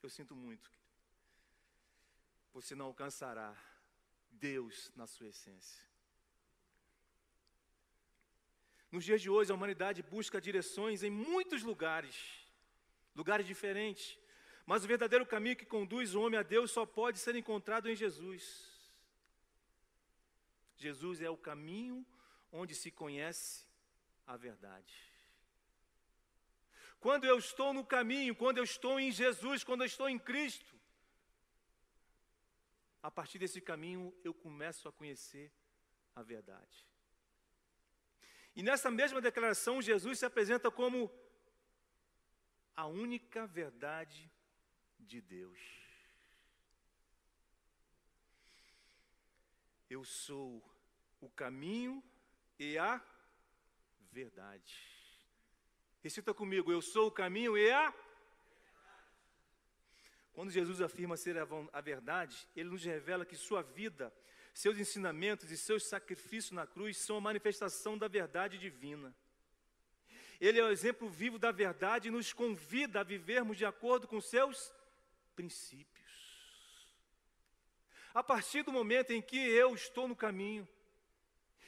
eu 0.03 0.11
sinto 0.11 0.35
muito, 0.35 0.69
você 2.53 2.75
não 2.75 2.87
alcançará 2.87 3.57
Deus 4.33 4.91
na 4.97 5.07
sua 5.07 5.29
essência. 5.29 5.83
Nos 8.91 9.05
dias 9.05 9.23
de 9.23 9.31
hoje, 9.31 9.53
a 9.53 9.55
humanidade 9.55 10.03
busca 10.03 10.41
direções 10.41 11.05
em 11.05 11.11
muitos 11.11 11.63
lugares, 11.63 12.44
lugares 13.15 13.47
diferentes, 13.47 14.19
mas 14.67 14.85
o 14.85 14.89
verdadeiro 14.89 15.27
caminho 15.27 15.57
que 15.57 15.67
conduz 15.67 16.15
o 16.15 16.23
homem 16.23 16.39
a 16.39 16.43
Deus 16.43 16.71
só 16.71 16.87
pode 16.87 17.19
ser 17.19 17.37
encontrado 17.37 17.89
em 17.89 17.97
Jesus. 17.97 18.73
Jesus 20.77 21.21
é 21.21 21.31
o 21.31 21.37
caminho 21.37 22.05
onde 22.51 22.75
se 22.75 22.91
conhece 22.91 23.67
a 24.27 24.37
verdade. 24.37 24.95
Quando 26.99 27.25
eu 27.25 27.39
estou 27.39 27.73
no 27.75 27.85
caminho, 27.85 28.35
quando 28.35 28.59
eu 28.59 28.65
estou 28.65 28.99
em 28.99 29.13
Jesus, 29.13 29.63
quando 29.63 29.83
eu 29.83 29.87
estou 29.87 30.09
em 30.09 30.19
Cristo, 30.19 30.75
a 33.03 33.11
partir 33.11 33.39
desse 33.39 33.61
caminho 33.61 34.15
eu 34.25 34.33
começo 34.33 34.89
a 34.89 34.93
conhecer 34.93 35.53
a 36.17 36.23
verdade. 36.23 36.87
E 38.57 38.63
nessa 38.63 38.91
mesma 38.91 39.21
declaração, 39.21 39.83
Jesus 39.83 40.21
se 40.21 40.25
apresenta 40.25 40.71
como 40.71 41.11
a 42.77 42.87
única 42.87 43.47
verdade 43.47 44.31
de 44.99 45.21
Deus. 45.21 45.59
Eu 49.89 50.05
sou 50.05 50.63
o 51.21 51.29
caminho 51.29 52.03
e 52.59 52.77
a 52.79 53.01
verdade. 54.11 54.93
Recita 56.03 56.35
comigo, 56.35 56.73
eu 56.73 56.83
sou 56.83 57.09
o 57.09 57.13
caminho 57.13 57.57
e 57.57 57.71
a 57.71 57.95
quando 60.35 60.51
Jesus 60.51 60.81
afirma 60.81 61.17
ser 61.17 61.37
a 61.39 61.81
verdade, 61.81 62.49
ele 62.57 62.69
nos 62.69 62.85
revela 62.85 63.25
que 63.25 63.37
sua 63.37 63.63
vida, 63.63 64.13
seus 64.53 64.77
ensinamentos 64.77 65.49
e 65.53 65.57
seus 65.57 65.89
sacrifícios 65.89 66.51
na 66.51 66.67
cruz 66.67 66.97
são 66.99 67.17
a 67.17 67.21
manifestação 67.21 67.97
da 67.97 68.09
verdade 68.09 68.59
divina. 68.59 69.15
Ele 70.47 70.61
é 70.61 70.65
o 70.65 70.71
exemplo 70.71 71.09
vivo 71.09 71.39
da 71.39 71.51
verdade 71.51 72.09
e 72.09 72.11
nos 72.11 72.35
convida 72.35 73.01
a 73.01 73.03
vivermos 73.03 73.57
de 73.57 73.65
acordo 73.65 74.07
com 74.07 74.21
seus 74.21 74.71
princípios. 75.35 76.05
A 78.13 78.23
partir 78.23 78.63
do 78.63 78.71
momento 78.71 79.11
em 79.11 79.23
que 79.23 79.39
eu 79.39 79.75
estou 79.75 80.07
no 80.07 80.15
caminho 80.15 80.69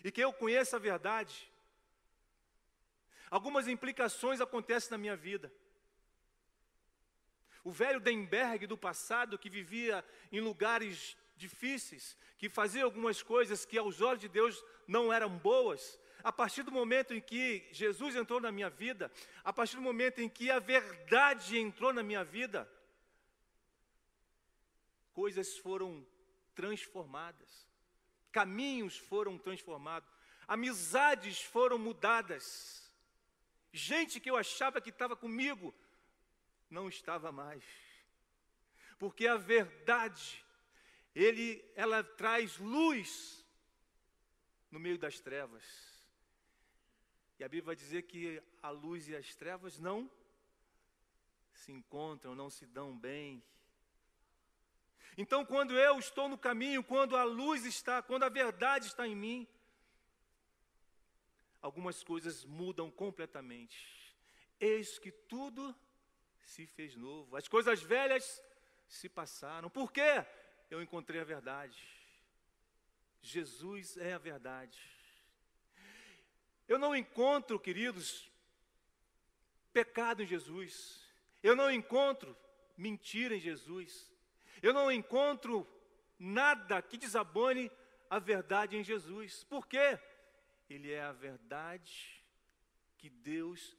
e 0.04 0.12
que 0.12 0.20
eu 0.20 0.30
conheço 0.30 0.76
a 0.76 0.78
verdade, 0.78 1.50
algumas 3.30 3.66
implicações 3.66 4.42
acontecem 4.42 4.90
na 4.90 4.98
minha 4.98 5.16
vida. 5.16 5.50
O 7.64 7.72
velho 7.72 7.98
Denberg 7.98 8.66
do 8.66 8.76
passado, 8.76 9.38
que 9.38 9.48
vivia 9.48 10.04
em 10.30 10.40
lugares 10.40 11.16
difíceis, 11.34 12.14
que 12.36 12.50
fazia 12.50 12.84
algumas 12.84 13.22
coisas 13.22 13.64
que 13.64 13.78
aos 13.78 14.02
olhos 14.02 14.20
de 14.20 14.28
Deus 14.28 14.62
não 14.86 15.10
eram 15.10 15.30
boas, 15.30 15.98
a 16.22 16.32
partir 16.32 16.62
do 16.62 16.72
momento 16.72 17.14
em 17.14 17.20
que 17.20 17.68
Jesus 17.72 18.16
entrou 18.16 18.40
na 18.40 18.50
minha 18.50 18.70
vida, 18.70 19.10
a 19.44 19.52
partir 19.52 19.76
do 19.76 19.82
momento 19.82 20.20
em 20.20 20.28
que 20.28 20.50
a 20.50 20.58
verdade 20.58 21.58
entrou 21.58 21.92
na 21.92 22.02
minha 22.02 22.24
vida, 22.24 22.70
coisas 25.12 25.56
foram 25.58 26.06
transformadas, 26.54 27.66
caminhos 28.32 28.96
foram 28.98 29.38
transformados, 29.38 30.08
amizades 30.46 31.40
foram 31.40 31.78
mudadas, 31.78 32.90
gente 33.72 34.20
que 34.20 34.30
eu 34.30 34.36
achava 34.36 34.80
que 34.80 34.90
estava 34.90 35.16
comigo, 35.16 35.74
não 36.68 36.88
estava 36.88 37.30
mais, 37.30 37.64
porque 38.98 39.26
a 39.26 39.36
verdade, 39.36 40.44
ele, 41.14 41.64
ela 41.74 42.02
traz 42.02 42.58
luz 42.58 43.44
no 44.70 44.78
meio 44.78 44.98
das 44.98 45.20
trevas. 45.20 45.95
E 47.38 47.44
a 47.44 47.48
Bíblia 47.48 47.66
vai 47.66 47.76
dizer 47.76 48.02
que 48.02 48.42
a 48.62 48.70
luz 48.70 49.08
e 49.08 49.16
as 49.16 49.34
trevas 49.34 49.78
não 49.78 50.10
se 51.52 51.72
encontram, 51.72 52.34
não 52.34 52.48
se 52.48 52.66
dão 52.66 52.96
bem. 52.96 53.42
Então, 55.16 55.44
quando 55.44 55.74
eu 55.74 55.98
estou 55.98 56.28
no 56.28 56.38
caminho, 56.38 56.84
quando 56.84 57.16
a 57.16 57.24
luz 57.24 57.64
está, 57.64 58.02
quando 58.02 58.24
a 58.24 58.28
verdade 58.28 58.86
está 58.86 59.06
em 59.06 59.14
mim, 59.14 59.48
algumas 61.60 62.02
coisas 62.02 62.44
mudam 62.44 62.90
completamente. 62.90 64.14
Eis 64.60 64.98
que 64.98 65.10
tudo 65.10 65.74
se 66.40 66.66
fez 66.66 66.96
novo. 66.96 67.36
As 67.36 67.48
coisas 67.48 67.82
velhas 67.82 68.42
se 68.88 69.08
passaram. 69.08 69.68
Por 69.68 69.92
quê? 69.92 70.24
Eu 70.70 70.82
encontrei 70.82 71.20
a 71.20 71.24
verdade. 71.24 71.82
Jesus 73.20 73.96
é 73.96 74.12
a 74.12 74.18
verdade. 74.18 74.95
Eu 76.68 76.78
não 76.78 76.94
encontro, 76.94 77.60
queridos, 77.60 78.30
pecado 79.72 80.22
em 80.22 80.26
Jesus. 80.26 81.00
Eu 81.42 81.54
não 81.54 81.70
encontro 81.70 82.36
mentira 82.76 83.36
em 83.36 83.40
Jesus. 83.40 84.12
Eu 84.62 84.72
não 84.72 84.90
encontro 84.90 85.66
nada 86.18 86.82
que 86.82 86.96
desabone 86.96 87.70
a 88.10 88.18
verdade 88.18 88.76
em 88.76 88.82
Jesus. 88.82 89.44
Por 89.44 89.66
quê? 89.66 89.98
Ele 90.68 90.92
é 90.92 91.02
a 91.02 91.12
verdade 91.12 92.24
que 92.98 93.08
Deus 93.08 93.76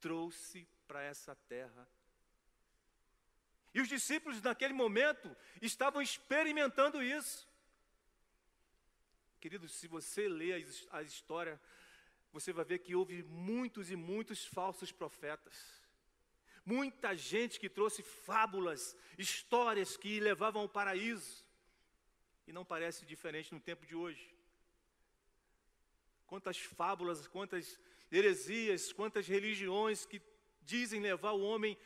trouxe 0.00 0.68
para 0.86 1.02
essa 1.02 1.34
terra. 1.34 1.88
E 3.74 3.80
os 3.80 3.88
discípulos 3.88 4.40
naquele 4.40 4.72
momento 4.72 5.36
estavam 5.60 6.00
experimentando 6.00 7.02
isso. 7.02 7.48
Queridos, 9.40 9.72
se 9.72 9.86
você 9.86 10.28
lê 10.28 10.52
a 10.90 11.02
história 11.02 11.60
você 12.32 12.52
vai 12.52 12.64
ver 12.64 12.80
que 12.80 12.94
houve 12.94 13.22
muitos 13.22 13.90
e 13.90 13.96
muitos 13.96 14.44
falsos 14.44 14.92
profetas. 14.92 15.82
Muita 16.64 17.16
gente 17.16 17.58
que 17.58 17.68
trouxe 17.68 18.02
fábulas, 18.02 18.96
histórias 19.16 19.96
que 19.96 20.20
levavam 20.20 20.62
ao 20.62 20.68
paraíso. 20.68 21.44
E 22.46 22.52
não 22.52 22.64
parece 22.64 23.06
diferente 23.06 23.52
no 23.52 23.60
tempo 23.60 23.86
de 23.86 23.94
hoje. 23.94 24.36
Quantas 26.26 26.58
fábulas, 26.58 27.26
quantas 27.26 27.78
heresias, 28.10 28.92
quantas 28.92 29.26
religiões 29.26 30.04
que 30.04 30.20
dizem 30.60 31.00
levar 31.00 31.32
o 31.32 31.40
homem 31.40 31.78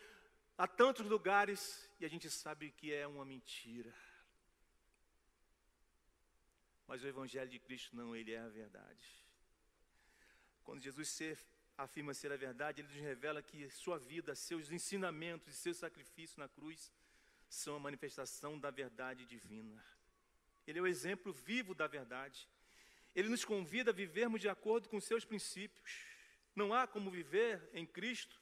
a 0.59 0.67
tantos 0.67 1.07
lugares 1.07 1.89
e 2.01 2.05
a 2.05 2.09
gente 2.09 2.29
sabe 2.29 2.73
que 2.73 2.93
é 2.93 3.07
uma 3.07 3.25
mentira. 3.25 3.95
Mas 6.87 7.03
o 7.03 7.07
Evangelho 7.07 7.49
de 7.49 7.59
Cristo 7.59 7.97
não, 7.97 8.15
ele 8.15 8.33
é 8.33 8.41
a 8.41 8.49
verdade. 8.49 9.22
Quando 10.65 10.83
Jesus 10.83 11.09
ser, 11.09 11.39
afirma 11.77 12.15
ser 12.15 12.33
a 12.33 12.37
verdade, 12.37 12.81
ele 12.81 12.89
nos 12.89 13.01
revela 13.01 13.43
que 13.43 13.69
sua 13.71 13.99
vida, 13.99 14.35
seus 14.35 14.71
ensinamentos 14.71 15.55
e 15.55 15.57
seu 15.57 15.75
sacrifício 15.75 16.39
na 16.39 16.49
cruz 16.49 16.93
são 17.49 17.77
a 17.77 17.81
manifestação 17.81 18.59
da 18.59 18.71
verdade 18.71 19.27
divina. 19.27 19.85
Ele 20.67 20.79
é 20.79 20.83
o 20.83 20.87
exemplo 20.87 21.33
vivo 21.33 21.75
da 21.75 21.87
verdade. 21.87 22.49
Ele 23.15 23.29
nos 23.29 23.45
convida 23.45 23.91
a 23.91 23.95
vivermos 23.95 24.41
de 24.41 24.49
acordo 24.49 24.89
com 24.89 25.01
seus 25.01 25.25
princípios. 25.25 26.07
Não 26.55 26.73
há 26.73 26.87
como 26.87 27.11
viver 27.11 27.69
em 27.75 27.85
Cristo 27.85 28.41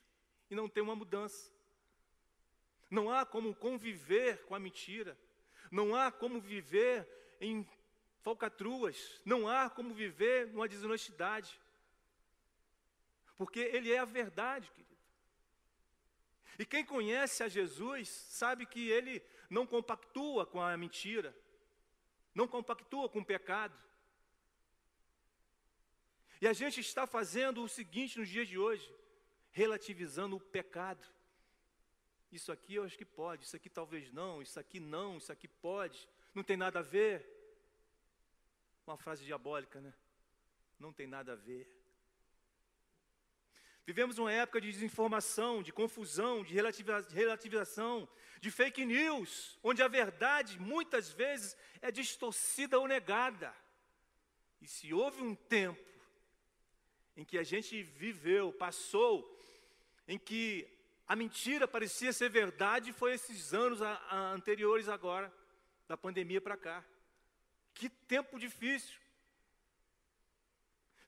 e 0.51 0.55
não 0.55 0.69
ter 0.69 0.81
uma 0.81 0.95
mudança. 0.95 1.51
Não 2.91 3.11
há 3.11 3.25
como 3.25 3.55
conviver 3.55 4.45
com 4.45 4.55
a 4.55 4.59
mentira. 4.59 5.17
Não 5.71 5.95
há 5.95 6.13
como 6.13 6.41
viver 6.41 7.09
em 7.41 7.67
falcatruas. 8.21 9.21
Não 9.25 9.49
há 9.49 9.71
como 9.71 9.95
viver 9.95 10.49
numa 10.49 10.69
desonestidade 10.69 11.59
porque 13.40 13.61
Ele 13.61 13.90
é 13.90 13.98
a 13.98 14.05
verdade, 14.05 14.70
querido. 14.70 14.94
E 16.59 16.66
quem 16.66 16.85
conhece 16.85 17.42
a 17.42 17.48
Jesus 17.48 18.07
sabe 18.07 18.66
que 18.66 18.90
Ele 18.90 19.24
não 19.48 19.66
compactua 19.66 20.44
com 20.44 20.61
a 20.61 20.76
mentira, 20.76 21.35
não 22.35 22.46
compactua 22.46 23.09
com 23.09 23.20
o 23.20 23.24
pecado. 23.24 23.74
E 26.38 26.46
a 26.46 26.53
gente 26.53 26.81
está 26.81 27.07
fazendo 27.07 27.62
o 27.62 27.68
seguinte 27.68 28.18
nos 28.18 28.29
dias 28.29 28.46
de 28.46 28.59
hoje, 28.59 28.94
relativizando 29.53 30.37
o 30.37 30.40
pecado. 30.59 31.09
Isso 32.31 32.53
aqui 32.53 32.74
eu 32.74 32.85
acho 32.85 32.98
que 32.98 33.07
pode, 33.07 33.46
isso 33.46 33.57
aqui 33.57 33.70
talvez 33.70 34.12
não, 34.12 34.42
isso 34.42 34.61
aqui 34.61 34.79
não, 34.79 35.16
isso 35.16 35.33
aqui 35.33 35.48
pode, 35.48 36.07
não 36.35 36.42
tem 36.42 36.59
nada 36.59 36.81
a 36.81 36.83
ver. 36.83 37.26
Uma 38.87 38.98
frase 38.98 39.24
diabólica, 39.24 39.81
né? 39.81 39.94
Não 40.79 40.92
tem 40.92 41.07
nada 41.07 41.33
a 41.33 41.37
ver. 41.37 41.80
Vivemos 43.90 44.18
uma 44.18 44.33
época 44.33 44.61
de 44.61 44.70
desinformação, 44.70 45.64
de 45.64 45.72
confusão, 45.72 46.44
de 46.44 46.55
relativização, 46.55 48.09
de 48.40 48.48
fake 48.48 48.85
news, 48.85 49.59
onde 49.64 49.83
a 49.83 49.88
verdade 49.88 50.61
muitas 50.61 51.11
vezes 51.11 51.57
é 51.83 51.90
distorcida 51.90 52.79
ou 52.79 52.87
negada. 52.87 53.53
E 54.61 54.66
se 54.68 54.94
houve 54.94 55.20
um 55.20 55.35
tempo 55.35 55.85
em 57.16 57.24
que 57.24 57.37
a 57.37 57.42
gente 57.42 57.83
viveu, 57.83 58.53
passou, 58.53 59.29
em 60.07 60.16
que 60.16 60.68
a 61.05 61.16
mentira 61.16 61.66
parecia 61.66 62.12
ser 62.12 62.29
verdade, 62.29 62.92
foi 62.92 63.14
esses 63.14 63.53
anos 63.53 63.81
anteriores 64.12 64.88
agora, 64.88 65.35
da 65.88 65.96
pandemia 65.96 66.40
para 66.40 66.57
cá. 66.57 66.85
Que 67.74 67.88
tempo 67.88 68.38
difícil. 68.38 69.00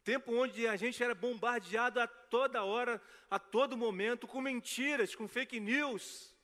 Tempo 0.05 0.35
onde 0.35 0.67
a 0.67 0.77
gente 0.77 1.03
era 1.03 1.15
bombardeado 1.15 2.01
a 2.01 2.07
toda 2.07 2.65
hora, 2.65 3.01
a 3.31 3.39
todo 3.39 3.77
momento, 3.77 4.27
com 4.27 4.41
mentiras, 4.41 5.15
com 5.15 5.29
fake 5.29 5.61
news. 5.61 6.35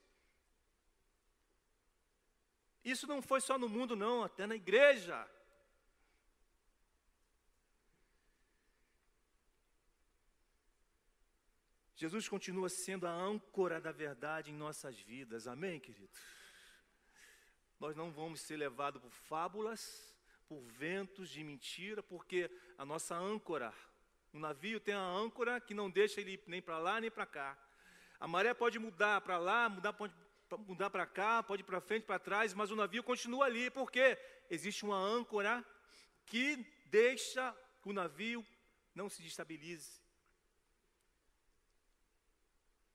Isso 2.85 3.07
não 3.07 3.21
foi 3.21 3.41
só 3.41 3.59
no 3.59 3.69
mundo, 3.69 3.97
não, 3.97 4.23
até 4.23 4.47
na 4.47 4.55
igreja. 4.55 5.29
Jesus 11.97 12.29
continua 12.29 12.69
sendo 12.69 13.09
a 13.09 13.13
âncora 13.13 13.81
da 13.81 13.91
verdade 13.91 14.53
em 14.53 14.55
nossas 14.55 14.97
vidas, 15.01 15.49
amém, 15.49 15.81
querido? 15.81 16.09
Nós 17.81 17.97
não 17.97 18.13
vamos 18.13 18.41
ser 18.41 18.57
levados 18.57 19.03
por 19.03 19.11
fábulas, 19.11 20.08
por 20.49 20.63
ventos 20.63 21.29
de 21.29 21.45
mentira, 21.45 22.03
porque 22.03 22.51
a 22.79 22.85
nossa 22.85 23.15
âncora, 23.15 23.73
o 24.33 24.39
navio 24.39 24.81
tem 24.81 24.95
a 24.95 25.01
âncora 25.01 25.61
que 25.61 25.75
não 25.75 25.91
deixa 25.91 26.21
ele 26.21 26.33
ir 26.33 26.43
nem 26.47 26.63
para 26.63 26.79
lá 26.79 27.01
nem 27.01 27.11
para 27.11 27.27
cá. 27.27 27.59
A 28.19 28.27
maré 28.27 28.55
pode 28.55 28.79
mudar 28.79 29.21
para 29.21 29.37
lá, 29.39 29.69
mudar 29.69 29.93
pode 29.93 30.15
mudar 30.67 30.89
para 30.89 31.07
cá, 31.07 31.43
pode 31.43 31.63
ir 31.63 31.65
para 31.67 31.81
frente, 31.81 32.07
para 32.07 32.19
trás, 32.19 32.55
mas 32.55 32.71
o 32.71 32.77
navio 32.77 33.03
continua 33.03 33.45
ali, 33.45 33.71
porque 33.71 34.19
existe 34.49 34.85
uma 34.85 34.97
âncora 34.97 35.65
que 36.25 36.57
deixa 36.87 37.55
que 37.83 37.91
o 37.91 37.93
navio 37.93 38.45
não 38.95 39.11
se 39.11 39.23
destabilize. 39.23 40.01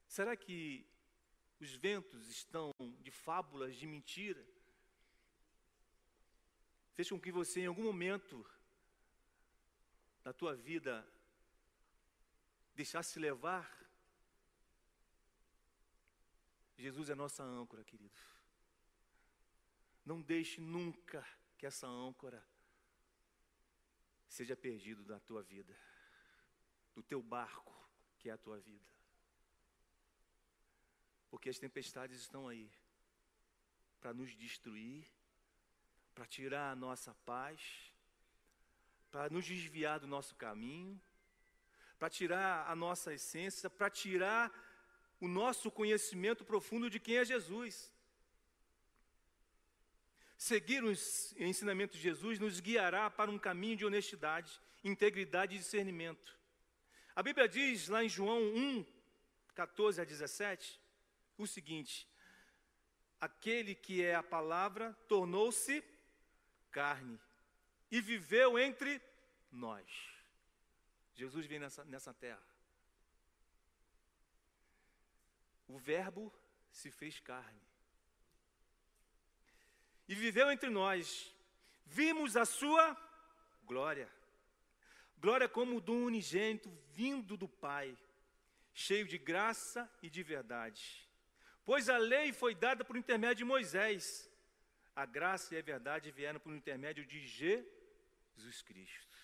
Será 0.07 0.35
que 0.35 0.85
os 1.59 1.73
ventos 1.75 2.27
estão 2.29 2.71
de 2.99 3.11
fábulas, 3.11 3.75
de 3.75 3.85
mentira? 3.85 4.43
Fez 6.93 7.09
com 7.09 7.19
que 7.19 7.31
você, 7.31 7.61
em 7.61 7.65
algum 7.65 7.83
momento 7.83 8.45
da 10.23 10.31
tua 10.31 10.55
vida, 10.55 11.05
deixasse 12.75 13.19
levar? 13.19 13.67
Jesus 16.77 17.09
é 17.09 17.15
nossa 17.15 17.43
âncora, 17.43 17.83
querido. 17.83 18.19
Não 20.05 20.21
deixe 20.21 20.59
nunca 20.59 21.25
que 21.57 21.65
essa 21.65 21.87
âncora 21.87 22.45
seja 24.27 24.55
perdido 24.55 25.03
da 25.05 25.19
tua 25.19 25.43
vida, 25.43 25.77
do 26.93 27.03
teu 27.03 27.21
barco, 27.21 27.73
que 28.19 28.29
é 28.29 28.33
a 28.33 28.37
tua 28.37 28.59
vida. 28.59 28.89
Porque 31.29 31.49
as 31.49 31.57
tempestades 31.57 32.19
estão 32.19 32.47
aí 32.47 32.71
para 33.99 34.13
nos 34.13 34.35
destruir, 34.35 35.07
para 36.13 36.25
tirar 36.25 36.71
a 36.71 36.75
nossa 36.75 37.13
paz, 37.25 37.59
para 39.11 39.29
nos 39.29 39.45
desviar 39.45 39.99
do 39.99 40.07
nosso 40.07 40.35
caminho, 40.35 40.99
para 41.97 42.09
tirar 42.09 42.69
a 42.69 42.75
nossa 42.75 43.13
essência, 43.13 43.69
para 43.69 43.89
tirar 43.89 44.51
o 45.19 45.27
nosso 45.27 45.71
conhecimento 45.71 46.43
profundo 46.43 46.89
de 46.89 46.99
quem 46.99 47.17
é 47.17 47.25
Jesus. 47.25 47.91
Seguir 50.37 50.83
os 50.83 51.33
ensinamentos 51.37 51.97
de 51.97 52.03
Jesus 52.03 52.39
nos 52.39 52.59
guiará 52.59 53.09
para 53.09 53.31
um 53.31 53.39
caminho 53.39 53.77
de 53.77 53.85
honestidade, 53.85 54.59
integridade 54.83 55.55
e 55.55 55.59
discernimento. 55.59 56.37
A 57.15 57.23
Bíblia 57.23 57.47
diz 57.47 57.87
lá 57.87 58.03
em 58.03 58.09
João 58.09 58.41
1, 58.41 58.85
14 59.53 60.01
a 60.01 60.03
17, 60.03 60.81
o 61.37 61.47
seguinte: 61.47 62.07
Aquele 63.21 63.73
que 63.73 64.03
é 64.03 64.15
a 64.15 64.23
palavra 64.23 64.93
tornou-se 65.07 65.81
carne 66.73 67.19
e 67.89 68.01
viveu 68.01 68.57
entre 68.57 69.01
nós. 69.51 69.87
Jesus 71.13 71.45
vem 71.45 71.59
nessa, 71.59 71.85
nessa 71.85 72.13
terra. 72.13 72.43
O 75.67 75.77
Verbo 75.77 76.33
se 76.71 76.89
fez 76.91 77.19
carne 77.19 77.61
e 80.07 80.15
viveu 80.15 80.51
entre 80.51 80.69
nós. 80.69 81.33
Vimos 81.85 82.35
a 82.35 82.45
sua 82.45 82.97
glória. 83.63 84.09
Glória 85.17 85.47
como 85.47 85.79
do 85.79 85.93
unigênito 85.93 86.69
vindo 86.91 87.37
do 87.37 87.47
Pai, 87.47 87.97
cheio 88.73 89.07
de 89.07 89.17
graça 89.17 89.89
e 90.01 90.09
de 90.09 90.21
verdade. 90.21 91.09
Pois 91.63 91.87
a 91.87 91.97
lei 91.97 92.33
foi 92.33 92.53
dada 92.53 92.83
por 92.83 92.97
intermédio 92.97 93.37
de 93.37 93.45
Moisés, 93.45 94.29
a 94.95 95.05
graça 95.05 95.55
e 95.55 95.57
a 95.57 95.61
verdade 95.61 96.11
vieram 96.11 96.39
por 96.39 96.53
intermédio 96.53 97.05
de 97.05 97.25
Jesus 97.25 98.61
Cristo. 98.61 99.17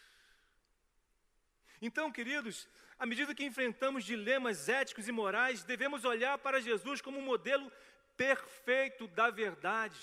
Então, 1.82 2.12
queridos, 2.12 2.68
à 2.98 3.06
medida 3.06 3.34
que 3.34 3.46
enfrentamos 3.46 4.04
dilemas 4.04 4.68
éticos 4.68 5.08
e 5.08 5.12
morais, 5.12 5.64
devemos 5.64 6.04
olhar 6.04 6.38
para 6.38 6.60
Jesus 6.60 7.02
como 7.02 7.20
um 7.20 7.22
modelo 7.24 7.72
perfeito 8.18 9.08
da 9.08 9.30
verdade. 9.30 10.00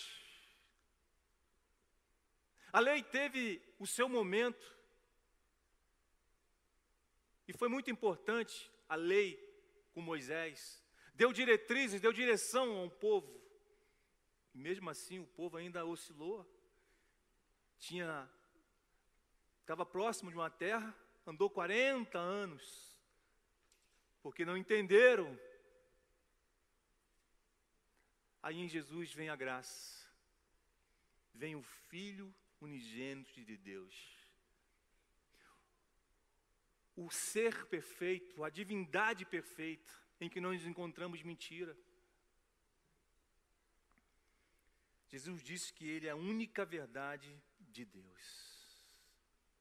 A 2.72 2.80
lei 2.80 3.02
teve 3.02 3.62
o 3.78 3.86
seu 3.86 4.08
momento, 4.08 4.74
e 7.48 7.52
foi 7.52 7.68
muito 7.68 7.90
importante 7.90 8.70
a 8.88 8.96
lei 8.96 9.38
com 9.92 10.00
Moisés. 10.00 10.82
Deu 11.14 11.32
diretrizes, 11.32 12.00
deu 12.00 12.12
direção 12.12 12.76
ao 12.76 12.90
povo. 12.90 13.45
Mesmo 14.56 14.88
assim 14.88 15.18
o 15.18 15.26
povo 15.26 15.56
ainda 15.56 15.84
oscilou. 15.84 16.44
Tinha 17.78 18.28
estava 19.60 19.84
próximo 19.84 20.30
de 20.30 20.36
uma 20.36 20.48
terra, 20.48 20.94
andou 21.26 21.50
40 21.50 22.18
anos, 22.18 22.96
porque 24.22 24.44
não 24.44 24.56
entenderam. 24.56 25.38
Aí 28.42 28.58
em 28.58 28.68
Jesus 28.68 29.12
vem 29.12 29.28
a 29.28 29.36
graça, 29.36 30.08
vem 31.34 31.56
o 31.56 31.62
Filho 31.62 32.32
unigênito 32.60 33.44
de 33.44 33.56
Deus. 33.56 33.94
O 36.96 37.10
ser 37.10 37.66
perfeito, 37.66 38.42
a 38.42 38.48
divindade 38.48 39.26
perfeita, 39.26 39.92
em 40.18 40.30
que 40.30 40.40
nós 40.40 40.64
encontramos 40.64 41.22
mentira. 41.22 41.76
Jesus 45.08 45.42
disse 45.42 45.72
que 45.72 45.88
Ele 45.88 46.06
é 46.06 46.10
a 46.10 46.16
única 46.16 46.64
verdade 46.64 47.40
de 47.60 47.84
Deus. 47.84 48.46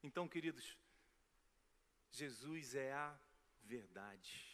Então, 0.02 0.28
queridos, 0.28 0.76
Jesus 2.10 2.74
é 2.74 2.92
a 2.92 3.18
verdade. 3.62 4.44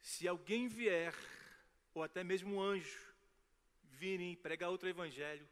Se 0.00 0.28
alguém 0.28 0.68
vier, 0.68 1.14
ou 1.94 2.02
até 2.02 2.22
mesmo 2.22 2.56
um 2.56 2.60
anjo, 2.60 3.14
virem 3.82 4.36
pregar 4.36 4.70
outro 4.70 4.88
evangelho, 4.88 5.48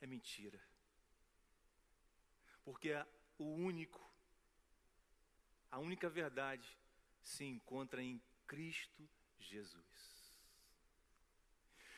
é 0.00 0.06
mentira. 0.06 0.60
Porque 2.64 2.92
o 3.38 3.44
único, 3.44 4.00
a 5.70 5.78
única 5.78 6.08
verdade 6.08 6.78
se 7.20 7.44
encontra 7.44 8.02
em 8.02 8.22
Cristo 8.46 9.08
Jesus. 9.38 10.19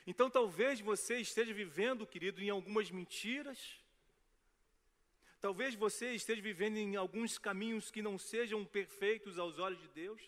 Então 0.07 0.29
talvez 0.29 0.81
você 0.81 1.19
esteja 1.19 1.55
vivendo, 1.55 2.07
querido, 2.07 2.43
em 2.43 2.51
algumas 2.51 2.91
mentiras. 2.91 3.81
Talvez 5.41 5.75
você 5.75 6.12
esteja 6.12 6.43
vivendo 6.43 6.77
em 6.77 6.97
alguns 6.97 7.38
caminhos 7.38 7.91
que 7.91 8.03
não 8.03 8.19
sejam 8.19 8.65
perfeitos 8.65 9.38
aos 9.38 9.59
olhos 9.59 9.81
de 9.81 9.88
Deus. 9.88 10.21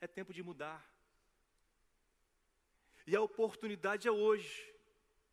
É 0.00 0.06
tempo 0.06 0.32
de 0.32 0.42
mudar. 0.42 0.86
E 3.06 3.14
a 3.14 3.20
oportunidade 3.20 4.08
é 4.08 4.10
hoje 4.10 4.74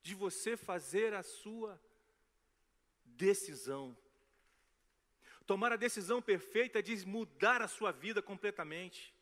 de 0.01 0.13
você 0.13 0.55
fazer 0.55 1.13
a 1.13 1.23
sua 1.23 1.81
decisão. 3.05 3.97
Tomar 5.45 5.73
a 5.73 5.77
decisão 5.77 6.21
perfeita 6.21 6.83
de 6.83 7.05
mudar 7.05 7.61
a 7.61 7.67
sua 7.67 7.91
vida 7.91 8.21
completamente 8.21 9.12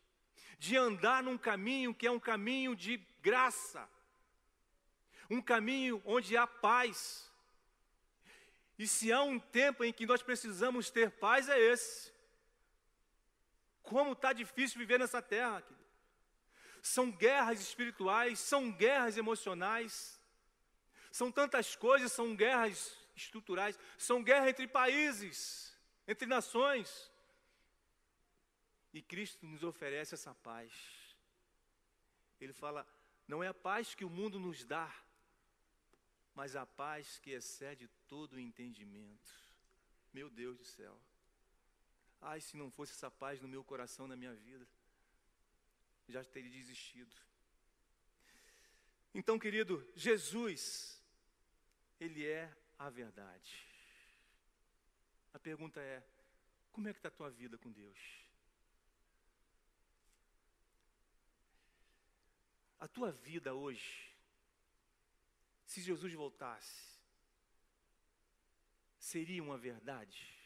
de 0.58 0.76
andar 0.76 1.22
num 1.22 1.36
caminho 1.36 1.94
que 1.94 2.06
é 2.06 2.10
um 2.10 2.20
caminho 2.20 2.74
de 2.74 2.96
graça, 3.20 3.88
um 5.28 5.42
caminho 5.42 6.02
onde 6.04 6.36
há 6.36 6.46
paz. 6.46 7.30
E 8.78 8.86
se 8.86 9.12
há 9.12 9.22
um 9.22 9.38
tempo 9.38 9.84
em 9.84 9.92
que 9.92 10.06
nós 10.06 10.22
precisamos 10.22 10.90
ter 10.90 11.10
paz, 11.10 11.48
é 11.48 11.58
esse. 11.58 12.12
Como 13.82 14.12
está 14.12 14.32
difícil 14.32 14.78
viver 14.78 14.98
nessa 14.98 15.20
terra, 15.20 15.60
querido. 15.62 15.82
São 16.80 17.10
guerras 17.10 17.60
espirituais, 17.60 18.40
são 18.40 18.72
guerras 18.72 19.16
emocionais, 19.16 20.20
são 21.12 21.30
tantas 21.30 21.76
coisas, 21.76 22.10
são 22.10 22.34
guerras 22.34 22.96
estruturais, 23.14 23.78
são 23.96 24.22
guerras 24.22 24.48
entre 24.48 24.66
países, 24.66 25.76
entre 26.08 26.26
nações. 26.26 27.11
E 28.92 29.00
Cristo 29.00 29.46
nos 29.46 29.62
oferece 29.62 30.14
essa 30.14 30.34
paz. 30.34 30.72
Ele 32.40 32.52
fala: 32.52 32.86
não 33.26 33.42
é 33.42 33.48
a 33.48 33.54
paz 33.54 33.94
que 33.94 34.04
o 34.04 34.10
mundo 34.10 34.38
nos 34.38 34.64
dá, 34.64 34.92
mas 36.34 36.56
a 36.56 36.66
paz 36.66 37.18
que 37.18 37.30
excede 37.30 37.88
todo 38.06 38.34
o 38.34 38.40
entendimento. 38.40 39.32
Meu 40.12 40.28
Deus 40.28 40.58
do 40.58 40.64
céu. 40.64 41.00
Ai, 42.20 42.40
se 42.40 42.56
não 42.56 42.70
fosse 42.70 42.92
essa 42.92 43.10
paz 43.10 43.40
no 43.40 43.48
meu 43.48 43.64
coração, 43.64 44.06
na 44.06 44.16
minha 44.16 44.34
vida, 44.34 44.68
já 46.08 46.22
teria 46.22 46.50
desistido. 46.50 47.14
Então, 49.14 49.38
querido, 49.38 49.86
Jesus, 49.94 51.02
Ele 51.98 52.26
é 52.26 52.54
a 52.78 52.90
verdade. 52.90 53.66
A 55.32 55.38
pergunta 55.38 55.80
é: 55.80 56.02
como 56.70 56.88
é 56.88 56.92
que 56.92 56.98
está 56.98 57.08
a 57.08 57.12
tua 57.12 57.30
vida 57.30 57.56
com 57.58 57.70
Deus? 57.72 58.21
A 62.82 62.88
tua 62.88 63.12
vida 63.12 63.54
hoje, 63.54 64.12
se 65.64 65.80
Jesus 65.80 66.12
voltasse, 66.14 66.98
seria 68.98 69.40
uma 69.40 69.56
verdade? 69.56 70.36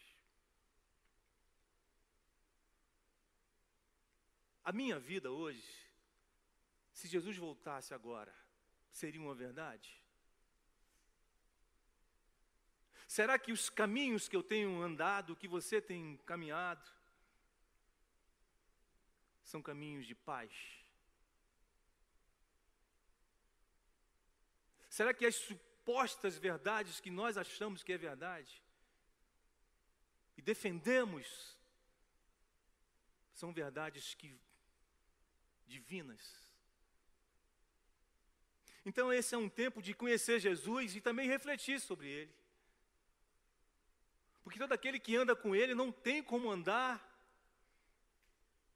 A 4.63 4.71
minha 4.71 4.99
vida 4.99 5.31
hoje, 5.31 5.67
se 6.93 7.09
Jesus 7.09 7.39
voltasse 7.39 7.95
agora, 7.95 8.37
seria 8.91 9.23
uma 9.23 9.35
verdade? 9.35 9.99
Será 13.09 13.39
que 13.39 13.51
os 13.51 13.71
caminhos 13.71 14.29
que 14.29 14.37
eu 14.37 14.43
tenho 14.43 14.83
andado, 14.83 15.35
que 15.35 15.49
você 15.49 15.81
tem 15.81 16.19
caminhado, 16.19 16.87
são 19.43 19.63
caminhos 19.63 20.07
de 20.07 20.15
paz? 20.15 20.53
Será 24.97 25.13
que 25.13 25.27
as 25.27 25.35
supostas 25.35 26.39
verdades 26.39 27.01
que 27.01 27.11
nós 27.11 27.37
achamos 27.37 27.83
que 27.83 27.93
é 27.93 27.99
verdade 27.99 28.63
e 30.39 30.41
defendemos 30.41 31.55
são 33.35 33.53
verdades 33.53 34.15
que 34.15 34.41
divinas? 35.67 36.51
Então 38.87 39.13
esse 39.13 39.35
é 39.35 39.39
um 39.39 39.51
tempo 39.51 39.83
de 39.83 39.93
conhecer 39.93 40.41
Jesus 40.41 40.97
e 40.97 41.01
também 41.03 41.29
refletir 41.29 41.79
sobre 41.79 42.09
ele. 42.09 42.35
Porque 44.43 44.59
todo 44.59 44.73
aquele 44.73 44.99
que 44.99 45.15
anda 45.15 45.37
com 45.37 45.55
ele 45.55 45.75
não 45.75 45.93
tem 45.93 46.23
como 46.23 46.51
andar 46.51 46.97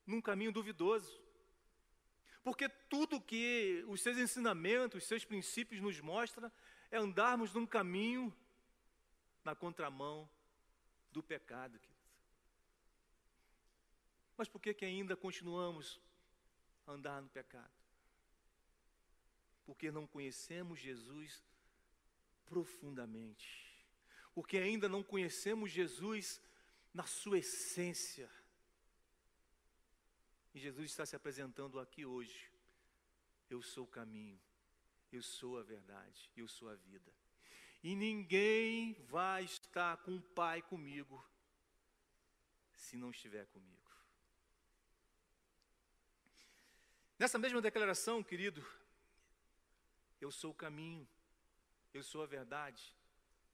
num 0.07 0.21
caminho 0.21 0.53
duvidoso. 0.53 1.20
Porque 2.43 2.69
tudo 2.69 3.21
que 3.21 3.85
os 3.87 4.01
seus 4.01 4.17
ensinamentos, 4.17 5.03
os 5.03 5.09
seus 5.09 5.25
princípios 5.25 5.81
nos 5.81 6.01
mostram 6.01 6.51
é 6.91 6.97
andarmos 6.97 7.53
num 7.53 7.67
caminho 7.67 8.35
na 9.45 9.55
contramão 9.55 10.29
do 11.13 11.23
pecado. 11.23 11.79
Querido. 11.79 12.01
Mas 14.37 14.49
por 14.49 14.61
que, 14.61 14.73
que 14.73 14.87
ainda 14.87 15.15
continuamos 15.15 16.01
a 16.87 16.93
andar 16.93 17.21
no 17.21 17.29
pecado? 17.29 17.71
Porque 19.67 19.91
não 19.91 20.07
conhecemos 20.07 20.81
Jesus 20.81 21.45
profundamente. 22.47 23.71
Porque 24.35 24.57
ainda 24.57 24.89
não 24.89 25.03
conhecemos 25.03 25.71
Jesus 25.71 26.41
na 26.95 27.05
sua 27.05 27.39
essência. 27.39 28.31
E 30.55 30.59
Jesus 30.59 30.91
está 30.91 31.07
se 31.07 31.15
apresentando 31.15 31.79
aqui 31.79 32.05
hoje. 32.05 32.51
Eu 33.49 33.63
sou 33.63 33.85
o 33.85 33.89
caminho, 33.89 34.41
eu 35.13 35.23
sou 35.23 35.59
a 35.59 35.63
verdade, 35.63 36.31
eu 36.37 36.49
sou 36.49 36.69
a 36.69 36.75
vida. 36.75 37.13
E 37.83 37.97
ninguém 37.97 38.95
vai 39.09 39.45
estar 39.45 39.97
com 39.99 40.17
o 40.17 40.23
Pai 40.23 40.61
comigo 40.63 41.25
se 42.73 42.97
não 42.97 43.11
estiver 43.11 43.47
comigo. 43.47 43.91
Nessa 47.19 47.39
mesma 47.39 47.61
declaração, 47.61 48.23
querido, 48.23 48.65
eu 50.21 50.31
sou 50.31 50.53
o 50.53 50.55
caminho, 50.55 51.09
eu 51.93 52.03
sou 52.03 52.23
a 52.23 52.27
verdade, 52.27 52.95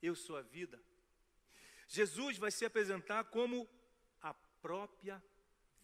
eu 0.01 0.15
sou 0.15 0.37
a 0.37 0.43
vida. 0.43 0.81
Jesus 1.89 2.39
vai 2.39 2.51
se 2.51 2.65
apresentar 2.65 3.25
como 3.25 3.69
a 4.21 4.35
própria 4.35 5.23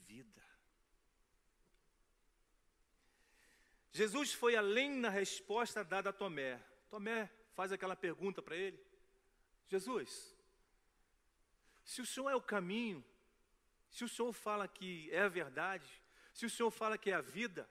vida. 0.01 0.52
Jesus 3.93 4.33
foi 4.33 4.57
além 4.57 4.91
na 4.91 5.11
resposta 5.11 5.85
dada 5.85 6.11
a 6.11 6.13
Tomé. 6.13 6.59
Tomé 6.89 7.31
faz 7.55 7.73
aquela 7.73 7.95
pergunta 7.95 8.41
para 8.41 8.57
ele: 8.57 8.83
Jesus, 9.69 10.35
se 11.85 12.01
o 12.01 12.07
Senhor 12.07 12.31
é 12.31 12.35
o 12.35 12.41
caminho, 12.41 13.05
se 13.91 14.03
o 14.03 14.09
Senhor 14.09 14.33
fala 14.33 14.67
que 14.67 15.11
é 15.13 15.21
a 15.21 15.29
verdade, 15.29 15.87
se 16.33 16.47
o 16.47 16.51
Senhor 16.51 16.71
fala 16.71 16.97
que 16.97 17.11
é 17.11 17.15
a 17.15 17.21
vida, 17.21 17.69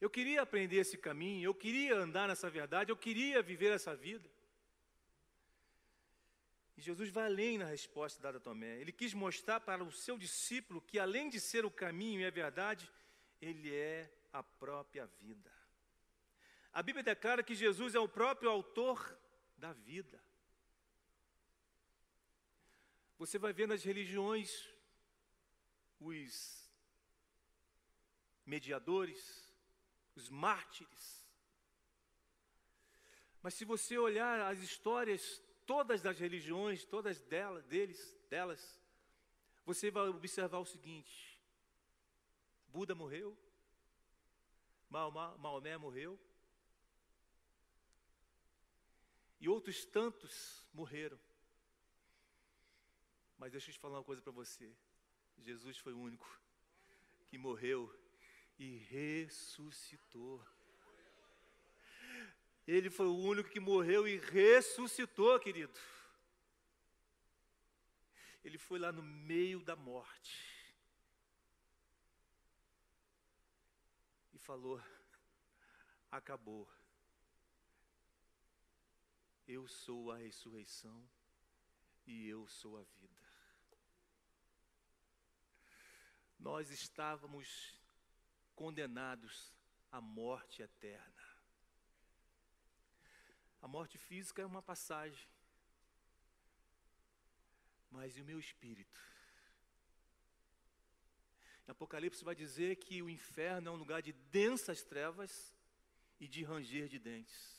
eu 0.00 0.08
queria 0.08 0.40
aprender 0.40 0.76
esse 0.76 0.96
caminho, 0.96 1.44
eu 1.44 1.54
queria 1.54 1.96
andar 1.96 2.26
nessa 2.26 2.48
verdade, 2.48 2.90
eu 2.90 2.96
queria 2.96 3.42
viver 3.42 3.72
essa 3.72 3.94
vida. 3.94 4.30
E 6.78 6.80
Jesus 6.80 7.10
vai 7.10 7.24
além 7.24 7.58
na 7.58 7.64
resposta 7.64 8.22
dada 8.22 8.38
a 8.38 8.40
Tomé. 8.40 8.80
Ele 8.80 8.92
quis 8.92 9.12
mostrar 9.12 9.58
para 9.58 9.82
o 9.82 9.90
seu 9.90 10.16
discípulo 10.16 10.80
que, 10.80 10.96
além 10.96 11.28
de 11.28 11.40
ser 11.40 11.64
o 11.64 11.70
caminho 11.72 12.20
e 12.20 12.24
a 12.24 12.30
verdade, 12.30 12.88
ele 13.42 13.74
é 13.74 14.08
a 14.32 14.44
própria 14.44 15.04
vida. 15.20 15.52
A 16.72 16.80
Bíblia 16.80 17.02
declara 17.02 17.42
que 17.42 17.56
Jesus 17.56 17.96
é 17.96 17.98
o 17.98 18.08
próprio 18.08 18.48
autor 18.48 19.18
da 19.56 19.72
vida. 19.72 20.22
Você 23.18 23.40
vai 23.40 23.52
ver 23.52 23.66
nas 23.66 23.82
religiões 23.82 24.72
os 25.98 26.70
mediadores, 28.46 29.52
os 30.14 30.28
mártires. 30.28 31.26
Mas 33.42 33.54
se 33.54 33.64
você 33.64 33.98
olhar 33.98 34.42
as 34.42 34.60
histórias 34.60 35.42
todas 35.68 36.00
das 36.00 36.18
religiões, 36.18 36.86
todas 36.86 37.20
delas, 37.20 37.62
deles, 37.66 38.18
delas, 38.30 38.80
você 39.66 39.90
vai 39.90 40.08
observar 40.08 40.58
o 40.58 40.64
seguinte: 40.64 41.38
Buda 42.68 42.94
morreu, 42.94 43.36
Maomé 44.88 45.76
morreu, 45.76 46.18
e 49.38 49.46
outros 49.46 49.84
tantos 49.84 50.66
morreram. 50.72 51.20
Mas 53.36 53.52
deixa 53.52 53.68
eu 53.68 53.74
te 53.74 53.78
falar 53.78 53.98
uma 53.98 54.04
coisa 54.04 54.22
para 54.22 54.32
você: 54.32 54.74
Jesus 55.36 55.76
foi 55.76 55.92
o 55.92 56.00
único 56.00 56.26
que 57.26 57.36
morreu 57.36 57.94
e 58.58 58.78
ressuscitou. 58.78 60.42
Ele 62.68 62.90
foi 62.90 63.06
o 63.06 63.16
único 63.16 63.48
que 63.48 63.58
morreu 63.58 64.06
e 64.06 64.18
ressuscitou, 64.18 65.40
querido. 65.40 65.72
Ele 68.44 68.58
foi 68.58 68.78
lá 68.78 68.92
no 68.92 69.02
meio 69.02 69.62
da 69.62 69.74
morte. 69.74 70.36
E 74.34 74.38
falou: 74.38 74.78
acabou. 76.10 76.68
Eu 79.46 79.66
sou 79.66 80.12
a 80.12 80.18
ressurreição 80.18 81.02
e 82.06 82.28
eu 82.28 82.46
sou 82.48 82.76
a 82.76 82.82
vida. 82.82 83.22
Nós 86.38 86.70
estávamos 86.70 87.80
condenados 88.54 89.54
à 89.90 90.02
morte 90.02 90.60
eterna. 90.60 91.17
A 93.60 93.68
morte 93.68 93.98
física 93.98 94.42
é 94.42 94.46
uma 94.46 94.62
passagem. 94.62 95.28
Mas 97.90 98.16
e 98.16 98.20
o 98.20 98.24
meu 98.24 98.38
espírito? 98.38 99.00
Em 101.66 101.70
Apocalipse 101.70 102.24
vai 102.24 102.34
dizer 102.34 102.76
que 102.76 103.02
o 103.02 103.10
inferno 103.10 103.68
é 103.68 103.70
um 103.70 103.76
lugar 103.76 104.00
de 104.00 104.12
densas 104.12 104.82
trevas 104.82 105.54
e 106.18 106.26
de 106.26 106.42
ranger 106.42 106.88
de 106.88 106.98
dentes. 106.98 107.58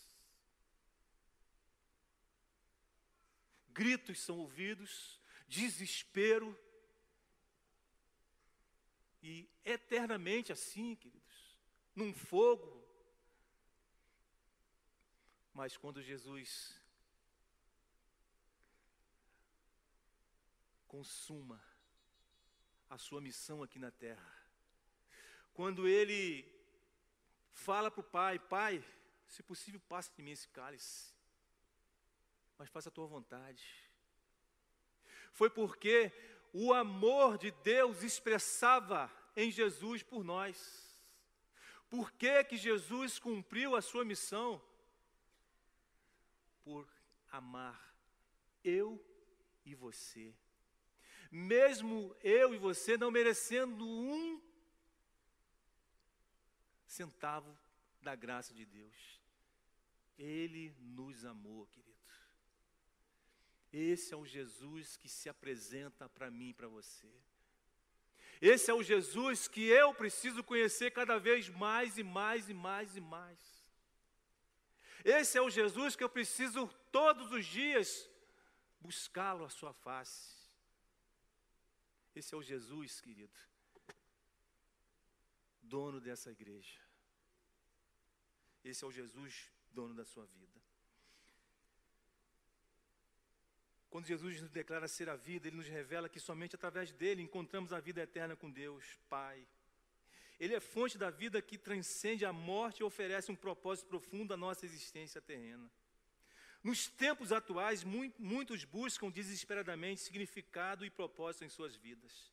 Gritos 3.69 4.19
são 4.19 4.39
ouvidos, 4.39 5.19
desespero, 5.47 6.57
e 9.21 9.49
eternamente 9.65 10.51
assim, 10.51 10.95
queridos, 10.95 11.57
num 11.95 12.13
fogo 12.13 12.78
mas 15.53 15.77
quando 15.77 16.01
Jesus 16.01 16.79
consuma 20.87 21.61
a 22.89 22.97
sua 22.97 23.21
missão 23.21 23.61
aqui 23.61 23.77
na 23.77 23.91
terra, 23.91 24.33
quando 25.53 25.87
ele 25.87 26.45
fala 27.51 27.91
para 27.91 28.01
o 28.01 28.03
Pai: 28.03 28.39
Pai, 28.39 28.83
se 29.27 29.43
possível, 29.43 29.79
passa 29.87 30.11
de 30.15 30.21
mim 30.21 30.31
esse 30.31 30.47
cálice, 30.47 31.13
mas 32.57 32.69
faça 32.69 32.89
a 32.89 32.91
tua 32.91 33.05
vontade. 33.05 33.65
Foi 35.31 35.49
porque 35.49 36.11
o 36.53 36.73
amor 36.73 37.37
de 37.37 37.51
Deus 37.51 38.03
expressava 38.03 39.11
em 39.35 39.51
Jesus 39.51 40.03
por 40.03 40.23
nós. 40.23 40.97
Por 41.89 42.11
que, 42.11 42.43
que 42.43 42.57
Jesus 42.57 43.19
cumpriu 43.19 43.75
a 43.75 43.81
sua 43.81 44.05
missão? 44.05 44.61
Por 46.69 46.87
amar 47.31 47.95
eu 48.63 49.03
e 49.65 49.73
você. 49.73 50.35
Mesmo 51.31 52.15
eu 52.21 52.53
e 52.53 52.59
você 52.59 52.95
não 52.95 53.09
merecendo 53.09 53.83
um 53.87 54.39
centavo 56.85 57.57
da 58.03 58.15
graça 58.15 58.53
de 58.53 58.65
Deus. 58.67 59.19
Ele 60.15 60.75
nos 60.79 61.25
amou, 61.25 61.65
querido. 61.65 61.89
Esse 63.73 64.13
é 64.13 64.17
o 64.17 64.25
Jesus 64.25 64.95
que 64.95 65.09
se 65.09 65.27
apresenta 65.27 66.07
para 66.07 66.29
mim 66.29 66.49
e 66.49 66.53
para 66.53 66.67
você. 66.67 67.11
Esse 68.39 68.69
é 68.69 68.73
o 68.75 68.83
Jesus 68.83 69.47
que 69.47 69.61
eu 69.61 69.91
preciso 69.91 70.43
conhecer 70.43 70.91
cada 70.91 71.17
vez 71.17 71.49
mais 71.49 71.97
e 71.97 72.03
mais 72.03 72.47
e 72.47 72.53
mais 72.53 72.95
e 72.95 73.01
mais. 73.01 73.58
Esse 75.03 75.37
é 75.37 75.41
o 75.41 75.49
Jesus 75.49 75.95
que 75.95 76.03
eu 76.03 76.09
preciso 76.09 76.67
todos 76.91 77.31
os 77.31 77.45
dias 77.45 78.09
buscá-lo 78.79 79.45
à 79.45 79.49
sua 79.49 79.73
face. 79.73 80.37
Esse 82.15 82.33
é 82.33 82.37
o 82.37 82.43
Jesus, 82.43 82.99
querido, 82.99 83.37
dono 85.61 86.01
dessa 86.01 86.31
igreja. 86.31 86.81
Esse 88.63 88.83
é 88.83 88.87
o 88.87 88.91
Jesus, 88.91 89.51
dono 89.71 89.93
da 89.93 90.03
sua 90.03 90.25
vida. 90.25 90.59
Quando 93.89 94.05
Jesus 94.05 94.41
nos 94.41 94.51
declara 94.51 94.87
ser 94.87 95.09
a 95.09 95.15
vida, 95.15 95.47
Ele 95.47 95.57
nos 95.57 95.67
revela 95.67 96.09
que 96.09 96.19
somente 96.19 96.55
através 96.55 96.91
dele 96.91 97.23
encontramos 97.23 97.73
a 97.73 97.79
vida 97.79 98.01
eterna 98.01 98.35
com 98.35 98.49
Deus, 98.49 98.99
Pai. 99.09 99.47
Ele 100.39 100.55
é 100.55 100.59
fonte 100.59 100.97
da 100.97 101.09
vida 101.09 101.41
que 101.41 101.57
transcende 101.57 102.23
a 102.25 102.31
morte 102.31 102.79
e 102.79 102.83
oferece 102.83 103.31
um 103.31 103.35
propósito 103.35 103.87
profundo 103.87 104.33
à 104.33 104.37
nossa 104.37 104.65
existência 104.65 105.19
terrena. 105.19 105.69
Nos 106.63 106.87
tempos 106.87 107.31
atuais, 107.31 107.83
muitos 107.83 108.63
buscam 108.63 109.09
desesperadamente 109.09 110.01
significado 110.01 110.85
e 110.85 110.89
propósito 110.89 111.45
em 111.45 111.49
suas 111.49 111.75
vidas. 111.75 112.31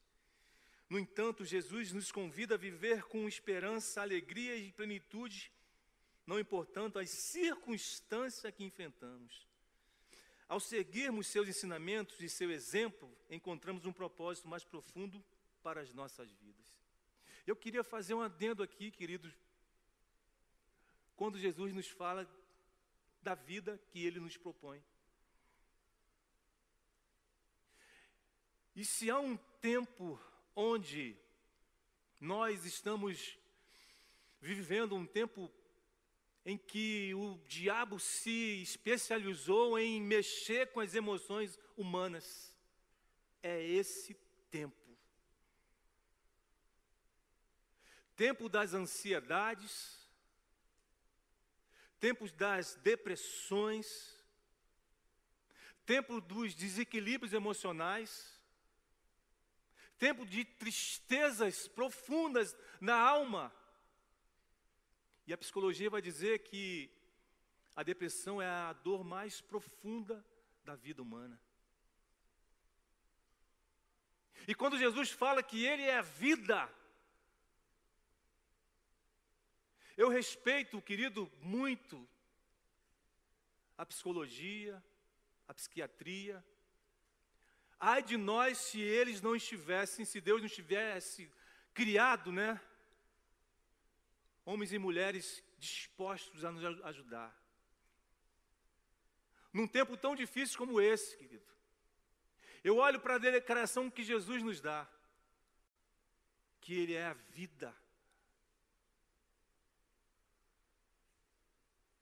No 0.89 0.99
entanto, 0.99 1.45
Jesus 1.45 1.93
nos 1.93 2.13
convida 2.13 2.55
a 2.55 2.59
viver 2.59 3.03
com 3.05 3.27
esperança, 3.27 4.01
alegria 4.01 4.57
e 4.57 4.71
plenitude, 4.71 5.51
não 6.25 6.39
importando 6.39 6.99
as 6.99 7.11
circunstâncias 7.11 8.53
que 8.55 8.63
enfrentamos. 8.63 9.47
Ao 10.49 10.61
seguirmos 10.61 11.27
seus 11.27 11.49
ensinamentos 11.49 12.21
e 12.21 12.29
seu 12.29 12.53
exemplo, 12.53 13.13
encontramos 13.29 13.85
um 13.85 13.93
propósito 13.93 14.47
mais 14.47 14.63
profundo 14.63 15.25
para 15.61 15.81
as 15.81 15.93
nossas 15.93 16.31
vidas. 16.31 16.56
Eu 17.47 17.55
queria 17.55 17.85
fazer 17.85 18.15
um 18.15 18.21
adendo 18.21 18.63
aqui, 18.63 18.91
queridos, 18.91 19.33
quando 21.15 21.39
Jesus 21.39 21.73
nos 21.73 21.89
fala 21.89 22.29
da 23.23 23.35
vida 23.35 23.81
que 23.89 24.05
ele 24.05 24.19
nos 24.19 24.37
propõe. 24.37 24.83
E 28.75 28.85
se 28.85 29.11
há 29.11 29.19
um 29.19 29.37
tempo 29.61 30.21
onde 30.55 31.17
nós 32.21 32.65
estamos 32.65 33.39
vivendo 34.41 34.95
um 34.95 35.07
tempo 35.07 35.51
em 36.45 36.57
que 36.57 37.13
o 37.15 37.39
diabo 37.49 37.99
se 37.99 38.63
especializou 38.63 39.79
em 39.79 40.01
mexer 40.01 40.71
com 40.73 40.81
as 40.81 40.95
emoções 40.95 41.59
humanas. 41.77 42.55
É 43.43 43.61
esse 43.61 44.15
tempo. 44.51 44.86
Tempo 48.17 48.49
das 48.49 48.73
ansiedades, 48.73 50.09
tempos 52.01 52.33
das 52.33 52.75
depressões, 52.77 54.17
tempo 55.85 56.21
dos 56.21 56.55
desequilíbrios 56.55 57.33
emocionais, 57.33 58.41
tempo 59.99 60.27
de 60.27 60.45
tristezas 60.45 61.69
profundas 61.69 62.57
na 62.81 62.97
alma. 62.97 63.55
E 65.27 65.33
a 65.33 65.39
psicologia 65.39 65.91
vai 65.91 66.03
dizer 66.03 66.41
que 66.41 66.91
a 67.75 67.83
depressão 67.83 68.41
é 68.41 68.49
a 68.49 68.73
dor 68.73 69.05
mais 69.05 69.41
profunda 69.41 70.25
da 70.65 70.75
vida 70.75 71.03
humana. 71.03 71.41
E 74.49 74.55
quando 74.55 74.79
Jesus 74.79 75.11
fala 75.11 75.43
que 75.43 75.65
Ele 75.65 75.83
é 75.83 75.99
a 75.99 76.03
vida, 76.03 76.73
eu 79.97 80.09
respeito, 80.09 80.81
querido, 80.83 81.31
muito 81.41 82.09
a 83.79 83.85
psicologia, 83.85 84.83
a 85.49 85.55
psiquiatria. 85.55 86.45
Ai 87.79 88.03
de 88.03 88.17
nós 88.17 88.59
se 88.59 88.81
eles 88.81 89.21
não 89.21 89.35
estivessem, 89.37 90.05
se 90.05 90.21
Deus 90.21 90.41
não 90.41 90.49
tivesse 90.49 91.31
criado, 91.73 92.33
né? 92.33 92.61
homens 94.47 94.73
e 94.73 94.79
mulheres 94.79 95.45
dispostos 95.59 96.45
a 96.45 96.53
nos 96.53 96.65
ajudar. 96.85 97.37
Num 99.53 99.67
tempo 99.67 99.97
tão 99.97 100.15
difícil 100.15 100.57
como 100.57 100.81
esse, 100.81 101.17
querido, 101.17 101.45
eu 102.63 102.77
olho 102.77 103.01
para 103.01 103.17
a 103.17 103.19
declaração 103.19 103.91
que 103.91 104.05
Jesus 104.05 104.43
nos 104.43 104.61
dá, 104.61 104.89
que 106.61 106.75
Ele 106.75 106.95
é 106.95 107.07
a 107.07 107.13
vida. 107.13 107.75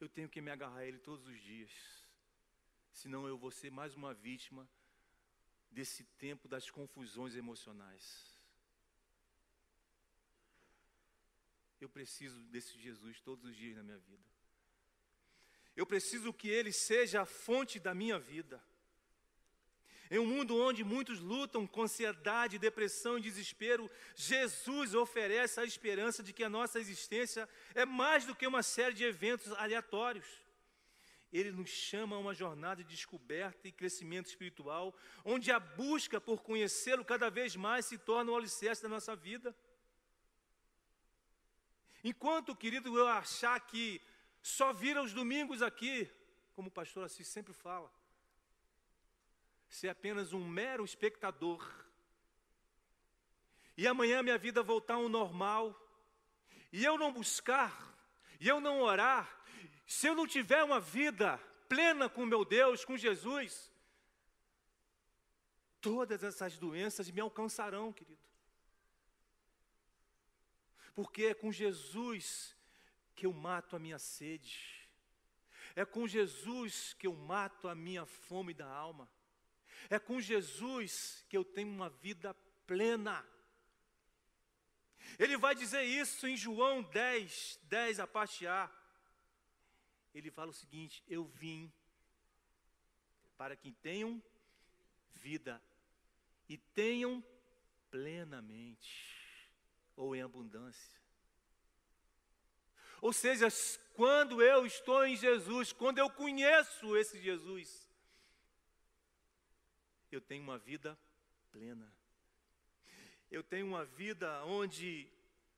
Eu 0.04 0.08
tenho 0.10 0.28
que 0.28 0.42
me 0.42 0.50
agarrar 0.50 0.80
a 0.80 0.86
Ele 0.86 0.98
todos 0.98 1.26
os 1.26 1.40
dias, 1.40 1.70
senão 2.92 3.26
eu 3.26 3.38
vou 3.38 3.50
ser 3.50 3.70
mais 3.70 3.94
uma 3.94 4.12
vítima 4.12 4.68
desse 5.70 6.04
tempo 6.18 6.46
das 6.46 6.70
confusões 6.70 7.34
emocionais. 7.34 8.04
Eu 11.80 11.88
preciso 11.88 12.38
desse 12.48 12.78
Jesus 12.78 13.18
todos 13.22 13.46
os 13.46 13.56
dias 13.56 13.78
na 13.78 13.82
minha 13.82 13.96
vida. 13.96 14.28
Eu 15.74 15.86
preciso 15.86 16.34
que 16.34 16.48
Ele 16.48 16.70
seja 16.70 17.22
a 17.22 17.24
fonte 17.24 17.80
da 17.80 17.94
minha 17.94 18.18
vida. 18.18 18.62
Em 20.10 20.18
um 20.18 20.26
mundo 20.26 20.56
onde 20.56 20.84
muitos 20.84 21.18
lutam 21.18 21.66
com 21.66 21.82
ansiedade, 21.82 22.58
depressão 22.58 23.16
e 23.16 23.22
desespero, 23.22 23.90
Jesus 24.14 24.94
oferece 24.94 25.58
a 25.58 25.64
esperança 25.64 26.22
de 26.22 26.32
que 26.32 26.44
a 26.44 26.48
nossa 26.48 26.78
existência 26.78 27.48
é 27.74 27.86
mais 27.86 28.24
do 28.24 28.34
que 28.34 28.46
uma 28.46 28.62
série 28.62 28.94
de 28.94 29.04
eventos 29.04 29.50
aleatórios. 29.52 30.26
Ele 31.32 31.50
nos 31.50 31.70
chama 31.70 32.14
a 32.14 32.18
uma 32.18 32.34
jornada 32.34 32.84
de 32.84 32.90
descoberta 32.90 33.66
e 33.66 33.72
crescimento 33.72 34.26
espiritual, 34.26 34.94
onde 35.24 35.50
a 35.50 35.58
busca 35.58 36.20
por 36.20 36.42
conhecê-lo 36.42 37.04
cada 37.04 37.28
vez 37.28 37.56
mais 37.56 37.86
se 37.86 37.98
torna 37.98 38.30
o 38.30 38.36
alicerce 38.36 38.82
da 38.82 38.88
nossa 38.88 39.16
vida. 39.16 39.56
Enquanto, 42.04 42.54
querido, 42.54 42.96
eu 42.96 43.08
achar 43.08 43.58
que 43.58 44.00
só 44.42 44.72
vira 44.72 45.02
os 45.02 45.12
domingos 45.14 45.62
aqui, 45.62 46.08
como 46.54 46.68
o 46.68 46.70
pastor 46.70 47.04
Assis 47.04 47.26
sempre 47.26 47.54
fala, 47.54 47.90
ser 49.68 49.88
apenas 49.88 50.32
um 50.32 50.46
mero 50.46 50.84
espectador, 50.84 51.62
e 53.76 53.86
amanhã 53.86 54.22
minha 54.22 54.38
vida 54.38 54.62
voltar 54.62 54.94
ao 54.94 55.08
normal, 55.08 55.80
e 56.72 56.84
eu 56.84 56.96
não 56.96 57.12
buscar, 57.12 57.96
e 58.40 58.48
eu 58.48 58.60
não 58.60 58.80
orar, 58.80 59.44
se 59.86 60.06
eu 60.06 60.14
não 60.14 60.26
tiver 60.26 60.62
uma 60.62 60.80
vida 60.80 61.38
plena 61.68 62.08
com 62.08 62.24
meu 62.24 62.44
Deus, 62.44 62.84
com 62.84 62.96
Jesus, 62.96 63.72
todas 65.80 66.22
essas 66.22 66.56
doenças 66.56 67.10
me 67.10 67.20
alcançarão, 67.20 67.92
querido. 67.92 68.22
Porque 70.94 71.24
é 71.24 71.34
com 71.34 71.50
Jesus 71.50 72.56
que 73.14 73.26
eu 73.26 73.32
mato 73.32 73.76
a 73.76 73.78
minha 73.78 73.98
sede, 73.98 74.88
é 75.76 75.84
com 75.84 76.06
Jesus 76.06 76.94
que 76.94 77.06
eu 77.06 77.14
mato 77.14 77.68
a 77.68 77.74
minha 77.74 78.06
fome 78.06 78.54
da 78.54 78.66
alma, 78.66 79.08
é 79.90 79.98
com 79.98 80.20
Jesus 80.20 81.24
que 81.28 81.36
eu 81.36 81.44
tenho 81.44 81.68
uma 81.68 81.90
vida 81.90 82.34
plena. 82.66 83.24
Ele 85.18 85.36
vai 85.36 85.54
dizer 85.54 85.82
isso 85.82 86.26
em 86.26 86.36
João 86.36 86.82
10, 86.82 87.60
10, 87.64 88.00
a 88.00 88.06
parte 88.06 88.46
A. 88.46 88.70
Ele 90.14 90.30
fala 90.30 90.50
o 90.50 90.54
seguinte: 90.54 91.02
Eu 91.08 91.24
vim 91.24 91.72
para 93.36 93.56
que 93.56 93.72
tenham 93.72 94.22
vida 95.12 95.62
e 96.48 96.56
tenham 96.56 97.24
plenamente 97.90 99.14
ou 99.96 100.14
em 100.14 100.22
abundância. 100.22 101.00
Ou 103.00 103.12
seja, 103.12 103.48
quando 103.94 104.42
eu 104.42 104.64
estou 104.66 105.06
em 105.06 105.16
Jesus, 105.16 105.72
quando 105.72 105.98
eu 105.98 106.10
conheço 106.10 106.96
esse 106.96 107.20
Jesus, 107.20 107.83
eu 110.14 110.20
tenho 110.20 110.42
uma 110.42 110.58
vida 110.58 110.98
plena. 111.50 111.92
Eu 113.30 113.42
tenho 113.42 113.66
uma 113.66 113.84
vida 113.84 114.44
onde 114.44 115.08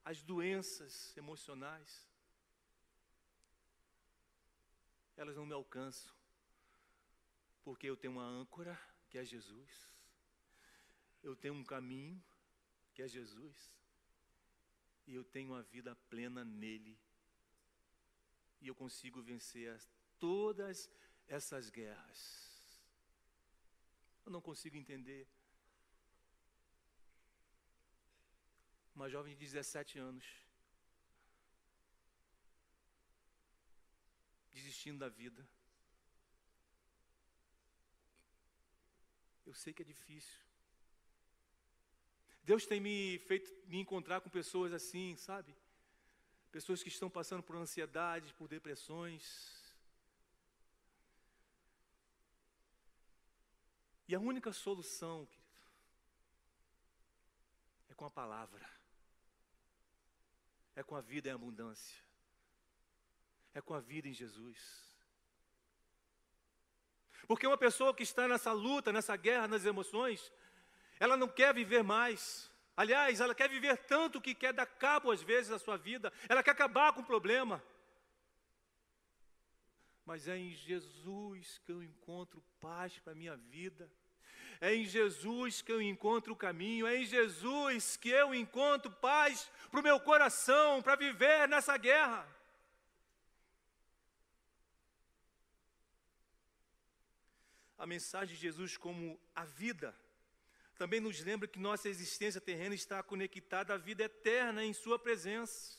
as 0.04 0.22
doenças 0.22 1.16
emocionais 1.16 2.07
elas 5.16 5.34
não 5.34 5.46
me 5.46 5.54
alcançam, 5.54 6.14
porque 7.64 7.86
eu 7.86 7.96
tenho 7.96 8.12
uma 8.12 8.26
âncora 8.26 8.78
que 9.09 9.16
é 9.16 9.24
Jesus. 9.24 9.94
Eu 11.22 11.34
tenho 11.34 11.54
um 11.54 11.64
caminho 11.64 12.22
que 12.94 13.02
é 13.02 13.09
Jesus 13.09 13.74
e 15.07 15.14
eu 15.14 15.24
tenho 15.24 15.52
uma 15.52 15.62
vida 15.62 15.94
plena 16.11 16.44
nele. 16.44 16.98
E 18.61 18.68
eu 18.68 18.74
consigo 18.74 19.22
vencer 19.22 19.70
as, 19.70 19.88
todas 20.18 20.90
essas 21.26 21.70
guerras. 21.70 22.45
Eu 24.26 24.32
não 24.32 24.40
consigo 24.40 24.76
entender. 24.76 25.24
Uma 28.92 29.08
jovem 29.08 29.32
de 29.34 29.38
17 29.38 29.98
anos, 29.98 30.24
desistindo 34.52 34.98
da 34.98 35.08
vida. 35.08 35.46
Eu 39.46 39.54
sei 39.54 39.72
que 39.72 39.82
é 39.82 39.84
difícil. 39.84 40.40
Deus 42.42 42.66
tem 42.66 42.80
me 42.80 43.18
feito 43.28 43.48
me 43.68 43.78
encontrar 43.78 44.20
com 44.20 44.28
pessoas 44.28 44.72
assim, 44.72 45.14
sabe? 45.16 45.54
Pessoas 46.50 46.82
que 46.82 46.88
estão 46.88 47.08
passando 47.08 47.42
por 47.44 47.54
ansiedade, 47.54 48.34
por 48.34 48.48
depressões. 48.48 49.55
E 54.09 54.14
a 54.14 54.20
única 54.20 54.52
solução, 54.52 55.26
querido, 55.26 55.46
é 57.90 57.94
com 57.94 58.04
a 58.04 58.11
palavra. 58.11 58.64
É 60.74 60.82
com 60.82 60.94
a 60.94 61.00
vida 61.00 61.28
em 61.28 61.32
abundância. 61.32 61.96
É 63.54 63.61
com 63.61 63.74
a 63.74 63.80
vida 63.80 64.07
em 64.09 64.12
Jesus. 64.12 64.86
Porque 67.26 67.46
uma 67.46 67.59
pessoa 67.59 67.94
que 67.94 68.02
está 68.02 68.28
nessa 68.28 68.52
luta, 68.52 68.92
nessa 68.92 69.16
guerra 69.16 69.48
nas 69.48 69.64
emoções, 69.64 70.32
ela 71.00 71.16
não 71.16 71.28
quer 71.28 71.52
viver 71.52 71.82
mais. 71.82 72.50
Aliás, 72.76 73.20
ela 73.20 73.34
quer 73.34 73.48
viver 73.48 73.78
tanto 73.78 74.20
que 74.20 74.34
quer 74.34 74.52
dar 74.52 74.66
cabo 74.66 75.11
às 75.11 75.22
vezes 75.22 75.50
à 75.50 75.59
sua 75.59 75.76
vida, 75.76 76.12
ela 76.28 76.42
quer 76.42 76.50
acabar 76.50 76.92
com 76.92 77.00
o 77.00 77.07
problema. 77.07 77.62
Mas 80.07 80.28
é 80.28 80.38
em 80.38 80.54
Jesus 80.54 81.61
que 81.64 81.72
eu 81.72 81.82
encontro 81.82 82.40
paz 82.61 82.96
para 83.00 83.12
a 83.12 83.16
minha 83.16 83.36
vida. 83.36 83.90
É 84.61 84.72
em 84.72 84.84
Jesus 84.84 85.61
que 85.61 85.72
eu 85.72 85.82
encontro 85.82 86.32
o 86.32 86.36
caminho, 86.36 86.86
é 86.86 86.96
em 86.96 87.04
Jesus 87.04 87.96
que 87.96 88.09
eu 88.09 88.32
encontro 88.32 88.90
paz 88.90 89.50
para 89.68 89.80
o 89.80 89.82
meu 89.82 89.98
coração, 89.98 90.80
para 90.80 90.94
viver 90.94 91.48
nessa 91.48 91.76
guerra. 91.76 92.26
A 97.76 97.86
mensagem 97.86 98.34
de 98.34 98.40
Jesus 98.40 98.76
como 98.76 99.20
a 99.34 99.44
vida 99.44 99.94
também 100.78 101.00
nos 101.00 101.20
lembra 101.20 101.48
que 101.48 101.59
nossa 101.59 101.88
existência 101.88 102.40
terrena 102.40 102.74
está 102.74 103.02
conectada 103.02 103.74
à 103.74 103.76
vida 103.76 104.04
eterna 104.04 104.64
em 104.64 104.72
Sua 104.72 104.98
presença. 104.98 105.76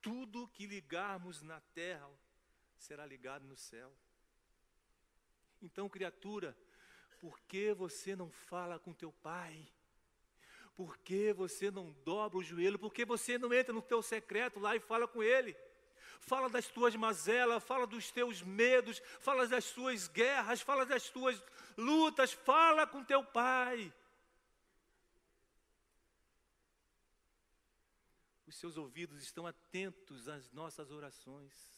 Tudo 0.00 0.48
que 0.48 0.66
ligarmos 0.66 1.42
na 1.42 1.60
terra 1.74 2.08
será 2.82 3.06
ligado 3.06 3.46
no 3.46 3.56
céu. 3.56 3.92
Então, 5.60 5.88
criatura, 5.88 6.56
por 7.20 7.38
que 7.40 7.72
você 7.72 8.16
não 8.16 8.30
fala 8.30 8.78
com 8.78 8.92
teu 8.92 9.12
pai? 9.12 9.68
Por 10.74 10.98
que 10.98 11.32
você 11.32 11.70
não 11.70 11.92
dobra 12.04 12.38
o 12.38 12.42
joelho? 12.42 12.78
Por 12.78 12.92
que 12.92 13.04
você 13.04 13.38
não 13.38 13.52
entra 13.54 13.72
no 13.72 13.82
teu 13.82 14.02
secreto 14.02 14.58
lá 14.58 14.74
e 14.74 14.80
fala 14.80 15.06
com 15.06 15.22
ele? 15.22 15.56
Fala 16.20 16.48
das 16.48 16.66
tuas 16.66 16.96
mazelas, 16.96 17.62
fala 17.62 17.86
dos 17.86 18.10
teus 18.10 18.42
medos, 18.42 19.00
fala 19.20 19.46
das 19.46 19.70
tuas 19.70 20.08
guerras, 20.08 20.60
fala 20.60 20.84
das 20.84 21.08
tuas 21.08 21.42
lutas, 21.76 22.32
fala 22.32 22.86
com 22.86 23.04
teu 23.04 23.24
pai. 23.24 23.92
Os 28.46 28.56
seus 28.56 28.76
ouvidos 28.76 29.22
estão 29.22 29.46
atentos 29.46 30.28
às 30.28 30.50
nossas 30.52 30.90
orações. 30.90 31.71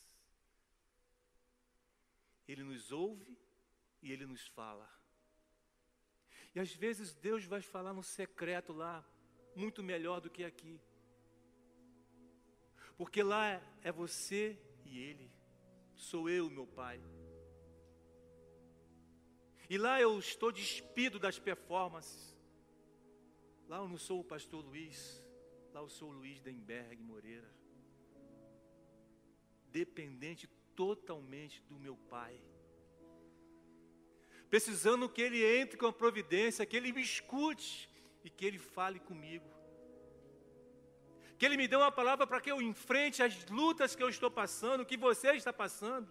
Ele 2.46 2.62
nos 2.62 2.92
ouve 2.92 3.38
e 4.02 4.12
ele 4.12 4.26
nos 4.26 4.46
fala. 4.48 4.88
E 6.54 6.60
às 6.60 6.72
vezes 6.72 7.14
Deus 7.14 7.44
vai 7.44 7.60
falar 7.60 7.92
no 7.92 8.02
secreto 8.02 8.72
lá, 8.72 9.04
muito 9.56 9.82
melhor 9.82 10.20
do 10.20 10.30
que 10.30 10.44
aqui. 10.44 10.80
Porque 12.96 13.22
lá 13.22 13.60
é 13.82 13.90
você 13.90 14.56
e 14.84 14.98
Ele, 14.98 15.30
sou 15.96 16.28
eu, 16.28 16.48
meu 16.48 16.66
Pai. 16.66 17.02
E 19.68 19.76
lá 19.76 20.00
eu 20.00 20.16
estou 20.18 20.52
despido 20.52 21.18
das 21.18 21.38
performances. 21.38 22.34
Lá 23.66 23.78
eu 23.78 23.88
não 23.88 23.96
sou 23.96 24.20
o 24.20 24.24
pastor 24.24 24.64
Luiz, 24.64 25.26
lá 25.72 25.80
eu 25.80 25.88
sou 25.88 26.10
o 26.10 26.12
Luiz 26.12 26.40
Denberg 26.40 27.02
Moreira. 27.02 27.50
Dependente 29.72 30.46
totalmente 30.74 31.62
do 31.62 31.78
meu 31.78 31.96
Pai 31.96 32.40
precisando 34.54 35.08
que 35.08 35.20
Ele 35.20 35.44
entre 35.58 35.76
com 35.76 35.86
a 35.86 35.92
providência, 35.92 36.64
que 36.64 36.76
Ele 36.76 36.92
me 36.92 37.02
escute 37.02 37.90
e 38.22 38.30
que 38.30 38.46
Ele 38.46 38.56
fale 38.56 39.00
comigo. 39.00 39.44
Que 41.36 41.44
Ele 41.44 41.56
me 41.56 41.66
dê 41.66 41.74
uma 41.74 41.90
palavra 41.90 42.24
para 42.24 42.40
que 42.40 42.52
eu 42.52 42.62
enfrente 42.62 43.20
as 43.20 43.44
lutas 43.46 43.96
que 43.96 44.02
eu 44.04 44.08
estou 44.08 44.30
passando, 44.30 44.86
que 44.86 44.96
você 44.96 45.32
está 45.32 45.52
passando. 45.52 46.08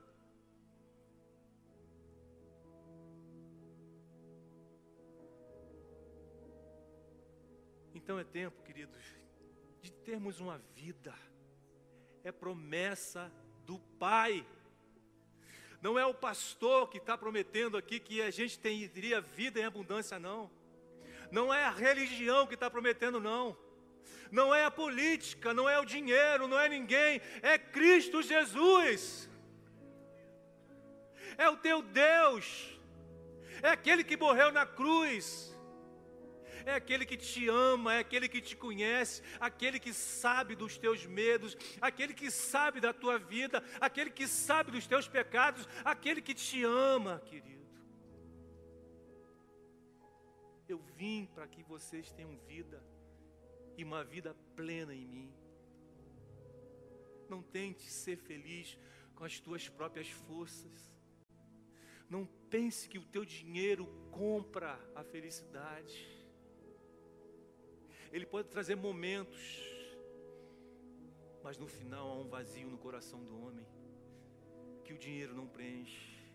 Então 7.96 8.20
é 8.20 8.26
tempo, 8.26 8.62
queridos, 8.64 9.02
de 9.82 9.90
termos 9.90 10.42
uma 10.42 10.58
vida, 10.76 11.16
é 12.26 12.32
promessa 12.34 13.32
do 13.66 13.80
Pai. 13.98 14.46
Não 15.84 16.00
é 16.00 16.06
o 16.06 16.14
pastor 16.14 16.90
que 16.90 16.98
está 16.98 17.18
prometendo 17.18 17.76
aqui 17.76 18.00
que 18.00 18.22
a 18.22 18.32
gente 18.32 18.58
teria 18.58 19.20
vida 19.20 19.60
em 19.60 19.66
abundância, 19.66 20.18
não. 20.18 20.50
Não 21.30 21.54
é 21.54 21.66
a 21.66 21.70
religião 21.70 22.48
que 22.48 22.54
está 22.54 22.70
prometendo, 22.70 23.20
não. 23.20 23.58
Não 24.32 24.56
é 24.56 24.64
a 24.64 24.72
política, 24.72 25.54
não 25.54 25.70
é 25.70 25.78
o 25.78 25.84
dinheiro, 25.84 26.48
não 26.48 26.58
é 26.58 26.70
ninguém. 26.70 27.22
É 27.42 27.58
Cristo 27.58 28.22
Jesus. 28.22 29.30
É 31.38 31.50
o 31.50 31.58
teu 31.58 31.82
Deus. 31.82 32.80
É 33.62 33.72
aquele 33.72 34.06
que 34.06 34.16
morreu 34.16 34.54
na 34.54 34.66
cruz 34.66 35.53
é 36.66 36.74
aquele 36.76 37.06
que 37.06 37.18
te 37.18 37.48
ama, 37.48 37.96
é 37.96 38.00
aquele 38.00 38.28
que 38.28 38.42
te 38.42 38.56
conhece, 38.56 39.22
aquele 39.40 39.80
que 39.80 39.94
sabe 39.94 40.56
dos 40.56 40.78
teus 40.78 41.06
medos, 41.06 41.58
aquele 41.82 42.14
que 42.14 42.30
sabe 42.32 42.80
da 42.80 42.94
tua 42.94 43.18
vida, 43.18 43.64
aquele 43.80 44.10
que 44.10 44.28
sabe 44.28 44.72
dos 44.72 44.88
teus 44.88 45.08
pecados, 45.08 45.68
aquele 45.84 46.22
que 46.22 46.34
te 46.34 46.64
ama, 46.64 47.20
querido. 47.26 47.64
Eu 50.68 50.80
vim 50.96 51.26
para 51.26 51.48
que 51.48 51.62
vocês 51.64 52.12
tenham 52.12 52.38
vida 52.48 52.84
e 53.78 53.84
uma 53.84 54.04
vida 54.04 54.36
plena 54.56 54.94
em 54.94 55.06
mim. 55.06 55.34
Não 57.30 57.42
tente 57.42 57.90
ser 57.90 58.18
feliz 58.18 58.78
com 59.16 59.24
as 59.24 59.40
tuas 59.40 59.68
próprias 59.68 60.10
forças. 60.10 60.94
Não 62.10 62.26
pense 62.50 62.88
que 62.88 63.00
o 63.00 63.06
teu 63.06 63.26
dinheiro 63.26 63.86
compra 64.12 64.80
a 64.96 65.04
felicidade 65.04 66.23
ele 68.14 68.28
pode 68.28 68.48
trazer 68.48 68.76
momentos, 68.76 69.44
mas 71.42 71.58
no 71.58 71.68
final 71.68 72.10
há 72.10 72.16
um 72.16 72.30
vazio 72.30 72.70
no 72.70 72.78
coração 72.78 73.24
do 73.24 73.36
homem 73.44 73.66
que 74.84 74.94
o 74.94 74.98
dinheiro 75.00 75.34
não 75.34 75.48
preenche, 75.48 76.32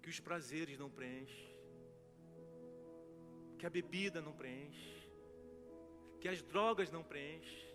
que 0.00 0.08
os 0.08 0.18
prazeres 0.18 0.78
não 0.78 0.90
preenchem, 0.90 1.54
que 3.58 3.66
a 3.66 3.70
bebida 3.70 4.22
não 4.22 4.32
preenche, 4.32 5.06
que 6.18 6.28
as 6.28 6.40
drogas 6.42 6.90
não 6.90 7.04
preenchem. 7.04 7.68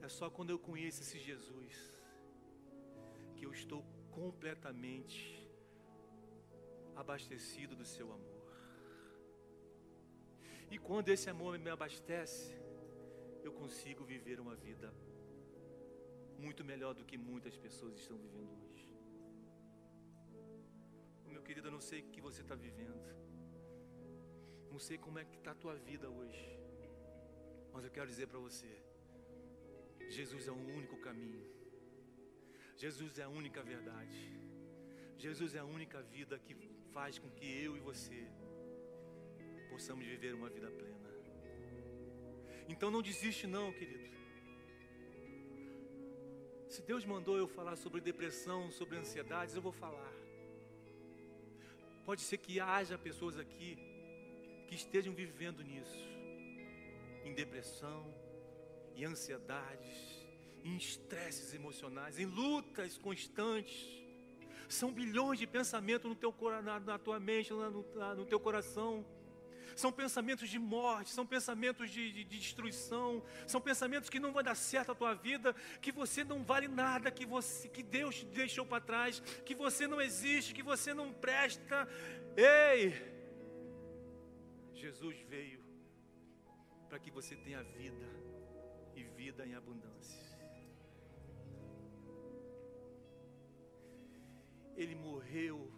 É 0.00 0.08
só 0.08 0.28
quando 0.28 0.50
eu 0.50 0.58
conheço 0.58 1.02
esse 1.02 1.20
Jesus 1.20 1.76
que 3.36 3.46
eu 3.46 3.52
estou 3.52 3.84
completamente 4.10 5.48
abastecido 6.96 7.76
do 7.76 7.84
seu 7.84 8.12
amor. 8.12 8.31
E 10.74 10.78
quando 10.78 11.10
esse 11.14 11.28
amor 11.28 11.58
me 11.64 11.70
abastece, 11.70 12.50
eu 13.46 13.52
consigo 13.52 14.02
viver 14.12 14.40
uma 14.40 14.54
vida 14.56 14.88
muito 16.44 16.64
melhor 16.64 16.94
do 16.94 17.04
que 17.08 17.18
muitas 17.30 17.56
pessoas 17.64 17.94
estão 17.98 18.16
vivendo 18.16 18.52
hoje. 18.62 18.88
Meu 21.26 21.42
querido, 21.42 21.68
eu 21.68 21.72
não 21.72 21.84
sei 21.88 22.00
o 22.00 22.08
que 22.12 22.22
você 22.22 22.40
está 22.40 22.54
vivendo. 22.54 23.06
Não 24.70 24.78
sei 24.78 24.96
como 24.96 25.18
é 25.18 25.24
que 25.26 25.36
está 25.36 25.50
a 25.50 25.60
tua 25.62 25.76
vida 25.76 26.08
hoje. 26.08 26.48
Mas 27.70 27.84
eu 27.84 27.90
quero 27.90 28.08
dizer 28.08 28.28
para 28.28 28.38
você: 28.38 28.72
Jesus 30.08 30.48
é 30.48 30.52
o 30.52 30.62
único 30.78 30.96
caminho. 31.08 31.44
Jesus 32.84 33.18
é 33.18 33.24
a 33.24 33.28
única 33.28 33.62
verdade. 33.62 34.22
Jesus 35.18 35.54
é 35.54 35.58
a 35.58 35.66
única 35.66 36.00
vida 36.00 36.38
que 36.38 36.54
faz 36.94 37.18
com 37.18 37.30
que 37.30 37.46
eu 37.62 37.76
e 37.76 37.80
você 37.80 38.26
possamos 39.72 40.04
viver 40.04 40.34
uma 40.34 40.50
vida 40.50 40.70
plena. 40.70 41.10
Então 42.68 42.90
não 42.90 43.02
desiste 43.02 43.46
não, 43.46 43.72
querido. 43.72 44.10
Se 46.68 46.82
Deus 46.82 47.04
mandou 47.04 47.36
eu 47.36 47.48
falar 47.48 47.76
sobre 47.76 48.00
depressão, 48.00 48.70
sobre 48.70 48.98
ansiedades, 48.98 49.54
eu 49.54 49.62
vou 49.62 49.72
falar. 49.72 50.12
Pode 52.04 52.20
ser 52.20 52.38
que 52.38 52.60
haja 52.60 52.98
pessoas 52.98 53.38
aqui 53.38 53.70
que 54.66 54.74
estejam 54.74 55.14
vivendo 55.14 55.62
nisso, 55.62 56.04
em 57.24 57.32
depressão, 57.34 58.00
em 58.94 59.04
ansiedades, 59.04 60.26
em 60.64 60.76
estresses 60.76 61.54
emocionais, 61.54 62.18
em 62.18 62.26
lutas 62.26 62.98
constantes. 62.98 63.88
São 64.68 64.92
bilhões 64.92 65.38
de 65.38 65.46
pensamentos 65.46 66.08
no 66.08 66.16
teu, 66.16 66.34
na, 66.62 66.80
na 66.80 66.98
tua 66.98 67.18
mente, 67.18 67.52
no 67.52 68.26
teu 68.26 68.40
coração 68.40 69.04
são 69.76 69.92
pensamentos 69.92 70.48
de 70.48 70.58
morte, 70.58 71.10
são 71.10 71.26
pensamentos 71.26 71.90
de, 71.90 72.12
de, 72.12 72.24
de, 72.24 72.38
destruição, 72.38 73.22
são 73.46 73.60
pensamentos 73.60 74.08
que 74.08 74.20
não 74.20 74.32
vão 74.32 74.42
dar 74.42 74.54
certo 74.54 74.92
a 74.92 74.94
tua 74.94 75.14
vida, 75.14 75.54
que 75.80 75.92
você 75.92 76.24
não 76.24 76.42
vale 76.42 76.68
nada, 76.68 77.10
que, 77.10 77.26
você, 77.26 77.68
que 77.68 77.82
Deus 77.82 78.16
te 78.16 78.26
deixou 78.26 78.66
para 78.66 78.82
trás, 78.82 79.20
que 79.44 79.54
você 79.54 79.86
não 79.86 80.00
existe, 80.00 80.54
que 80.54 80.62
você 80.62 80.92
não 80.92 81.12
presta. 81.12 81.88
Ei! 82.36 83.10
Jesus 84.74 85.16
veio 85.28 85.62
para 86.88 86.98
que 86.98 87.10
você 87.10 87.36
tenha 87.36 87.62
vida 87.62 88.08
e 88.94 89.04
vida 89.04 89.46
em 89.46 89.54
abundância. 89.54 89.92
ele 94.76 94.94
morreu 94.94 95.70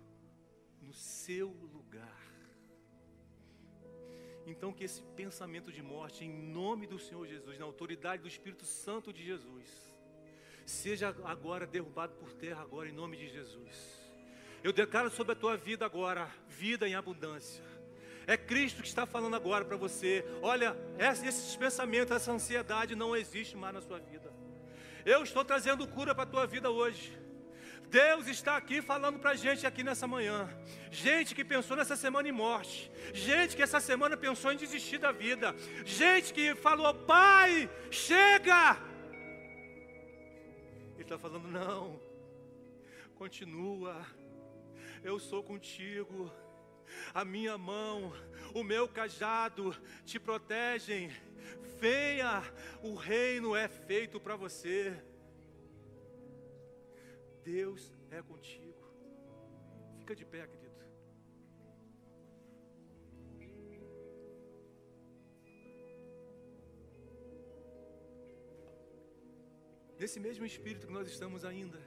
no 0.81 0.93
seu 0.93 1.49
lugar. 1.49 1.84
Então, 4.47 4.73
que 4.73 4.85
esse 4.85 5.03
pensamento 5.17 5.73
de 5.73 5.83
morte, 5.83 6.25
em 6.25 6.31
nome 6.31 6.87
do 6.87 6.99
Senhor 6.99 7.27
Jesus, 7.27 7.59
na 7.59 7.65
autoridade 7.65 8.23
do 8.23 8.29
Espírito 8.29 8.65
Santo 8.65 9.13
de 9.13 9.25
Jesus, 9.25 9.67
seja 10.67 11.15
agora 11.25 11.67
derrubado 11.67 12.15
por 12.15 12.33
terra, 12.33 12.63
agora, 12.63 12.89
em 12.89 12.93
nome 12.93 13.17
de 13.17 13.29
Jesus. 13.29 14.05
Eu 14.63 14.73
declaro 14.73 15.11
sobre 15.11 15.33
a 15.33 15.37
tua 15.37 15.57
vida 15.57 15.85
agora, 15.85 16.31
vida 16.49 16.89
em 16.89 16.95
abundância. 16.95 17.63
É 18.27 18.37
Cristo 18.37 18.81
que 18.81 18.89
está 18.89 19.05
falando 19.05 19.37
agora 19.37 19.65
para 19.65 19.77
você. 19.77 20.25
Olha, 20.41 20.77
esses 20.99 21.57
pensamentos, 21.57 22.17
essa 22.17 22.33
ansiedade 22.33 22.95
não 22.95 23.15
existe 23.15 23.57
mais 23.57 23.75
na 23.75 23.83
sua 23.83 23.99
vida. 23.99 24.33
Eu 25.05 25.23
estou 25.23 25.45
trazendo 25.45 25.87
cura 25.87 26.15
para 26.15 26.25
a 26.25 26.27
tua 26.27 26.47
vida 26.47 26.71
hoje. 26.71 27.24
Deus 27.95 28.27
está 28.27 28.57
aqui 28.57 28.83
falando 28.83 29.21
para 29.21 29.31
a 29.31 29.37
gente 29.37 29.65
aqui 29.65 29.85
nessa 29.85 30.05
manhã. 30.05 30.49
Gente 30.91 31.33
que 31.33 31.45
pensou 31.45 31.77
nessa 31.77 31.95
semana 31.95 32.29
em 32.29 32.33
morte. 32.33 32.91
Gente 33.13 33.55
que 33.55 33.63
essa 33.63 33.79
semana 33.79 34.17
pensou 34.17 34.51
em 34.51 34.57
desistir 34.57 34.99
da 34.99 35.13
vida. 35.13 35.55
Gente 35.85 36.35
que 36.35 36.57
falou, 36.57 36.93
Pai, 36.93 37.71
chega. 37.93 38.77
Ele 40.95 41.03
está 41.03 41.17
falando, 41.17 41.47
não. 41.47 42.01
Continua. 43.15 44.05
Eu 45.05 45.21
sou 45.21 45.45
contigo. 45.45 46.33
A 47.15 47.25
minha 47.25 47.57
mão, 47.57 48.13
o 48.53 48.65
meu 48.65 48.89
cajado 48.89 49.73
te 50.05 50.19
protegem. 50.19 51.13
Venha, 51.79 52.43
o 52.83 52.97
reino 52.97 53.55
é 53.55 53.69
feito 53.69 54.19
para 54.19 54.35
você. 54.35 55.01
Deus 57.45 57.93
é 58.11 58.23
contigo. 58.23 58.85
Fica 59.99 60.15
de 60.17 60.25
pé, 60.25 60.47
querido. 60.47 60.75
Nesse 69.99 70.19
mesmo 70.21 70.45
espírito 70.45 70.87
que 70.89 70.93
nós 70.93 71.09
estamos 71.09 71.45
ainda. 71.51 71.81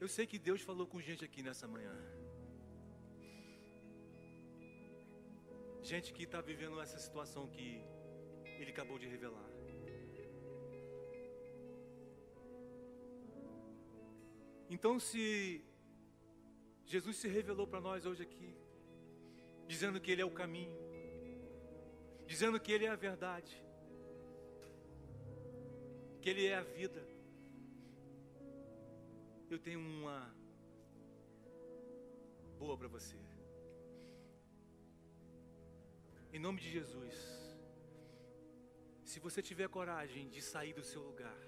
Eu 0.00 0.08
sei 0.08 0.26
que 0.26 0.38
Deus 0.38 0.62
falou 0.62 0.86
com 0.86 1.00
gente 1.00 1.24
aqui 1.24 1.42
nessa 1.42 1.66
manhã. 1.74 1.94
Gente 5.82 6.12
que 6.14 6.24
está 6.24 6.40
vivendo 6.40 6.80
essa 6.80 6.98
situação 6.98 7.46
que 7.46 7.68
Ele 8.58 8.70
acabou 8.70 8.98
de 8.98 9.06
revelar. 9.06 9.53
Então, 14.74 14.98
se 14.98 15.64
Jesus 16.84 17.16
se 17.16 17.28
revelou 17.28 17.64
para 17.64 17.80
nós 17.80 18.04
hoje 18.04 18.24
aqui, 18.24 18.50
dizendo 19.68 20.00
que 20.00 20.10
Ele 20.10 20.20
é 20.20 20.24
o 20.24 20.38
caminho, 20.40 20.76
dizendo 22.26 22.58
que 22.58 22.72
Ele 22.72 22.86
é 22.86 22.88
a 22.88 22.96
verdade, 22.96 23.54
que 26.20 26.28
Ele 26.28 26.46
é 26.46 26.56
a 26.56 26.62
vida, 26.62 27.06
eu 29.48 29.60
tenho 29.60 29.78
uma 29.78 30.34
boa 32.58 32.76
para 32.76 32.88
você. 32.88 33.16
Em 36.32 36.40
nome 36.40 36.60
de 36.60 36.68
Jesus, 36.68 37.14
se 39.04 39.20
você 39.20 39.40
tiver 39.40 39.68
coragem 39.68 40.28
de 40.28 40.42
sair 40.42 40.72
do 40.72 40.82
seu 40.82 41.00
lugar 41.00 41.42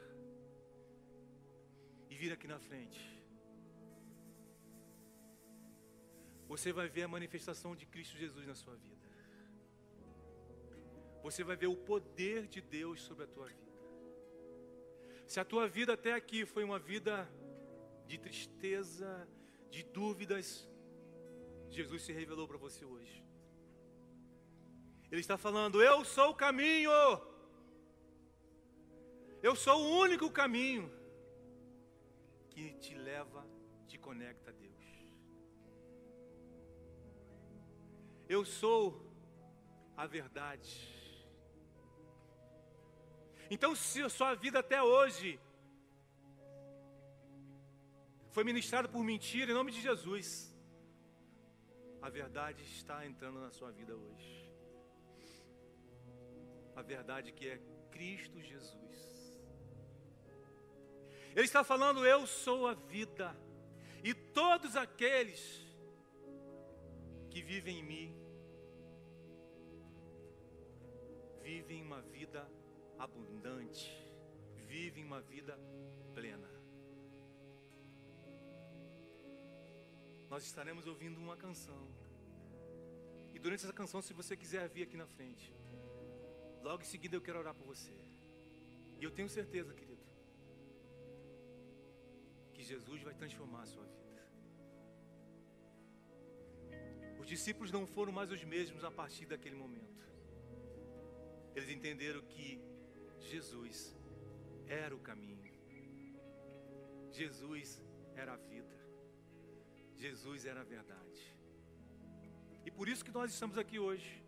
e 2.08 2.14
vir 2.14 2.32
aqui 2.32 2.46
na 2.46 2.60
frente, 2.60 3.15
você 6.49 6.72
vai 6.72 6.88
ver 6.88 7.03
a 7.03 7.09
manifestação 7.09 7.74
de 7.74 7.86
Cristo 7.86 8.16
Jesus 8.16 8.47
na 8.47 8.55
sua 8.55 8.74
vida. 8.76 9.07
Você 11.22 11.42
vai 11.42 11.57
ver 11.57 11.66
o 11.66 11.76
poder 11.76 12.47
de 12.47 12.61
Deus 12.61 13.03
sobre 13.03 13.24
a 13.24 13.26
tua 13.26 13.49
vida. 13.49 13.66
Se 15.26 15.40
a 15.40 15.44
tua 15.44 15.66
vida 15.66 15.92
até 15.94 16.12
aqui 16.12 16.47
foi 16.47 16.62
uma 16.62 16.78
vida 16.78 17.28
de 18.07 18.16
tristeza, 18.16 19.28
de 19.68 19.82
dúvidas, 19.82 20.68
Jesus 21.68 22.03
se 22.03 22.12
revelou 22.12 22.47
para 22.47 22.57
você 22.57 22.84
hoje. 22.84 23.24
Ele 25.11 25.20
está 25.20 25.36
falando: 25.36 25.82
Eu 25.82 26.05
sou 26.05 26.30
o 26.30 26.34
caminho, 26.34 26.90
eu 29.42 29.57
sou 29.57 29.82
o 29.82 29.99
único 29.99 30.30
caminho 30.30 30.90
que 32.51 32.72
te 32.74 32.94
leva, 32.94 33.44
te 33.88 33.99
conecta 33.99 34.51
a 34.51 34.53
Deus. 34.53 35.05
Eu 38.28 38.44
sou 38.44 39.00
a 39.96 40.06
verdade. 40.06 40.92
Então, 43.48 43.74
se 43.76 44.02
a 44.02 44.08
sua 44.08 44.34
vida 44.34 44.58
até 44.58 44.82
hoje 44.82 45.38
foi 48.30 48.42
ministrada 48.42 48.88
por 48.88 49.02
mentira, 49.04 49.52
em 49.52 49.54
nome 49.54 49.70
de 49.70 49.80
Jesus, 49.80 50.52
a 52.02 52.10
verdade 52.10 52.62
está 52.64 53.06
entrando 53.06 53.40
na 53.40 53.50
sua 53.50 53.70
vida 53.70 53.94
hoje. 53.96 54.50
A 56.74 56.82
verdade 56.82 57.32
que 57.32 57.48
é 57.48 57.60
Cristo 57.90 58.42
Jesus. 58.42 59.40
Ele 61.34 61.44
está 61.44 61.62
falando: 61.62 62.04
Eu 62.04 62.26
sou 62.26 62.66
a 62.66 62.74
vida, 62.74 63.36
e 64.02 64.12
todos 64.12 64.74
aqueles 64.74 65.65
que 67.37 67.43
vivem 67.43 67.80
em 67.80 67.82
mim, 67.82 68.16
vivem 71.43 71.82
uma 71.82 72.01
vida 72.01 72.51
abundante, 72.99 73.91
vivem 74.70 75.05
uma 75.05 75.20
vida 75.20 75.55
plena. 76.14 76.49
Nós 80.30 80.45
estaremos 80.47 80.87
ouvindo 80.87 81.18
uma 81.18 81.37
canção. 81.37 81.87
E 83.34 83.39
durante 83.39 83.64
essa 83.64 83.72
canção, 83.80 84.01
se 84.01 84.14
você 84.14 84.34
quiser 84.34 84.66
vir 84.70 84.84
aqui 84.84 84.97
na 84.97 85.07
frente, 85.07 85.55
logo 86.62 86.80
em 86.80 86.87
seguida 86.87 87.16
eu 87.16 87.20
quero 87.20 87.39
orar 87.39 87.55
por 87.55 87.66
você. 87.66 87.93
E 88.99 89.05
eu 89.05 89.11
tenho 89.11 89.28
certeza, 89.28 89.74
querido, 89.74 90.07
que 92.55 92.62
Jesus 92.62 93.03
vai 93.03 93.12
transformar 93.12 93.64
a 93.64 93.66
sua 93.66 93.84
vida. 93.84 94.05
Os 97.26 97.30
discípulos 97.30 97.72
não 97.72 97.84
foram 97.88 98.12
mais 98.12 98.30
os 98.30 98.44
mesmos 98.44 98.84
a 98.84 98.90
partir 98.90 99.26
daquele 99.26 99.56
momento. 99.56 100.06
Eles 101.56 101.68
entenderam 101.68 102.22
que 102.22 102.62
Jesus 103.18 103.96
era 104.68 104.94
o 104.94 105.00
caminho. 105.00 105.52
Jesus 107.10 107.82
era 108.14 108.34
a 108.34 108.36
vida. 108.36 108.78
Jesus 109.96 110.46
era 110.46 110.60
a 110.60 110.62
verdade. 110.62 111.36
E 112.64 112.70
por 112.70 112.88
isso 112.88 113.04
que 113.04 113.10
nós 113.10 113.32
estamos 113.32 113.58
aqui 113.58 113.76
hoje, 113.76 114.24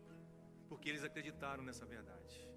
porque 0.67 0.89
eles 0.89 1.05
acreditaram 1.05 1.63
nessa 1.63 1.85
verdade. 1.85 2.48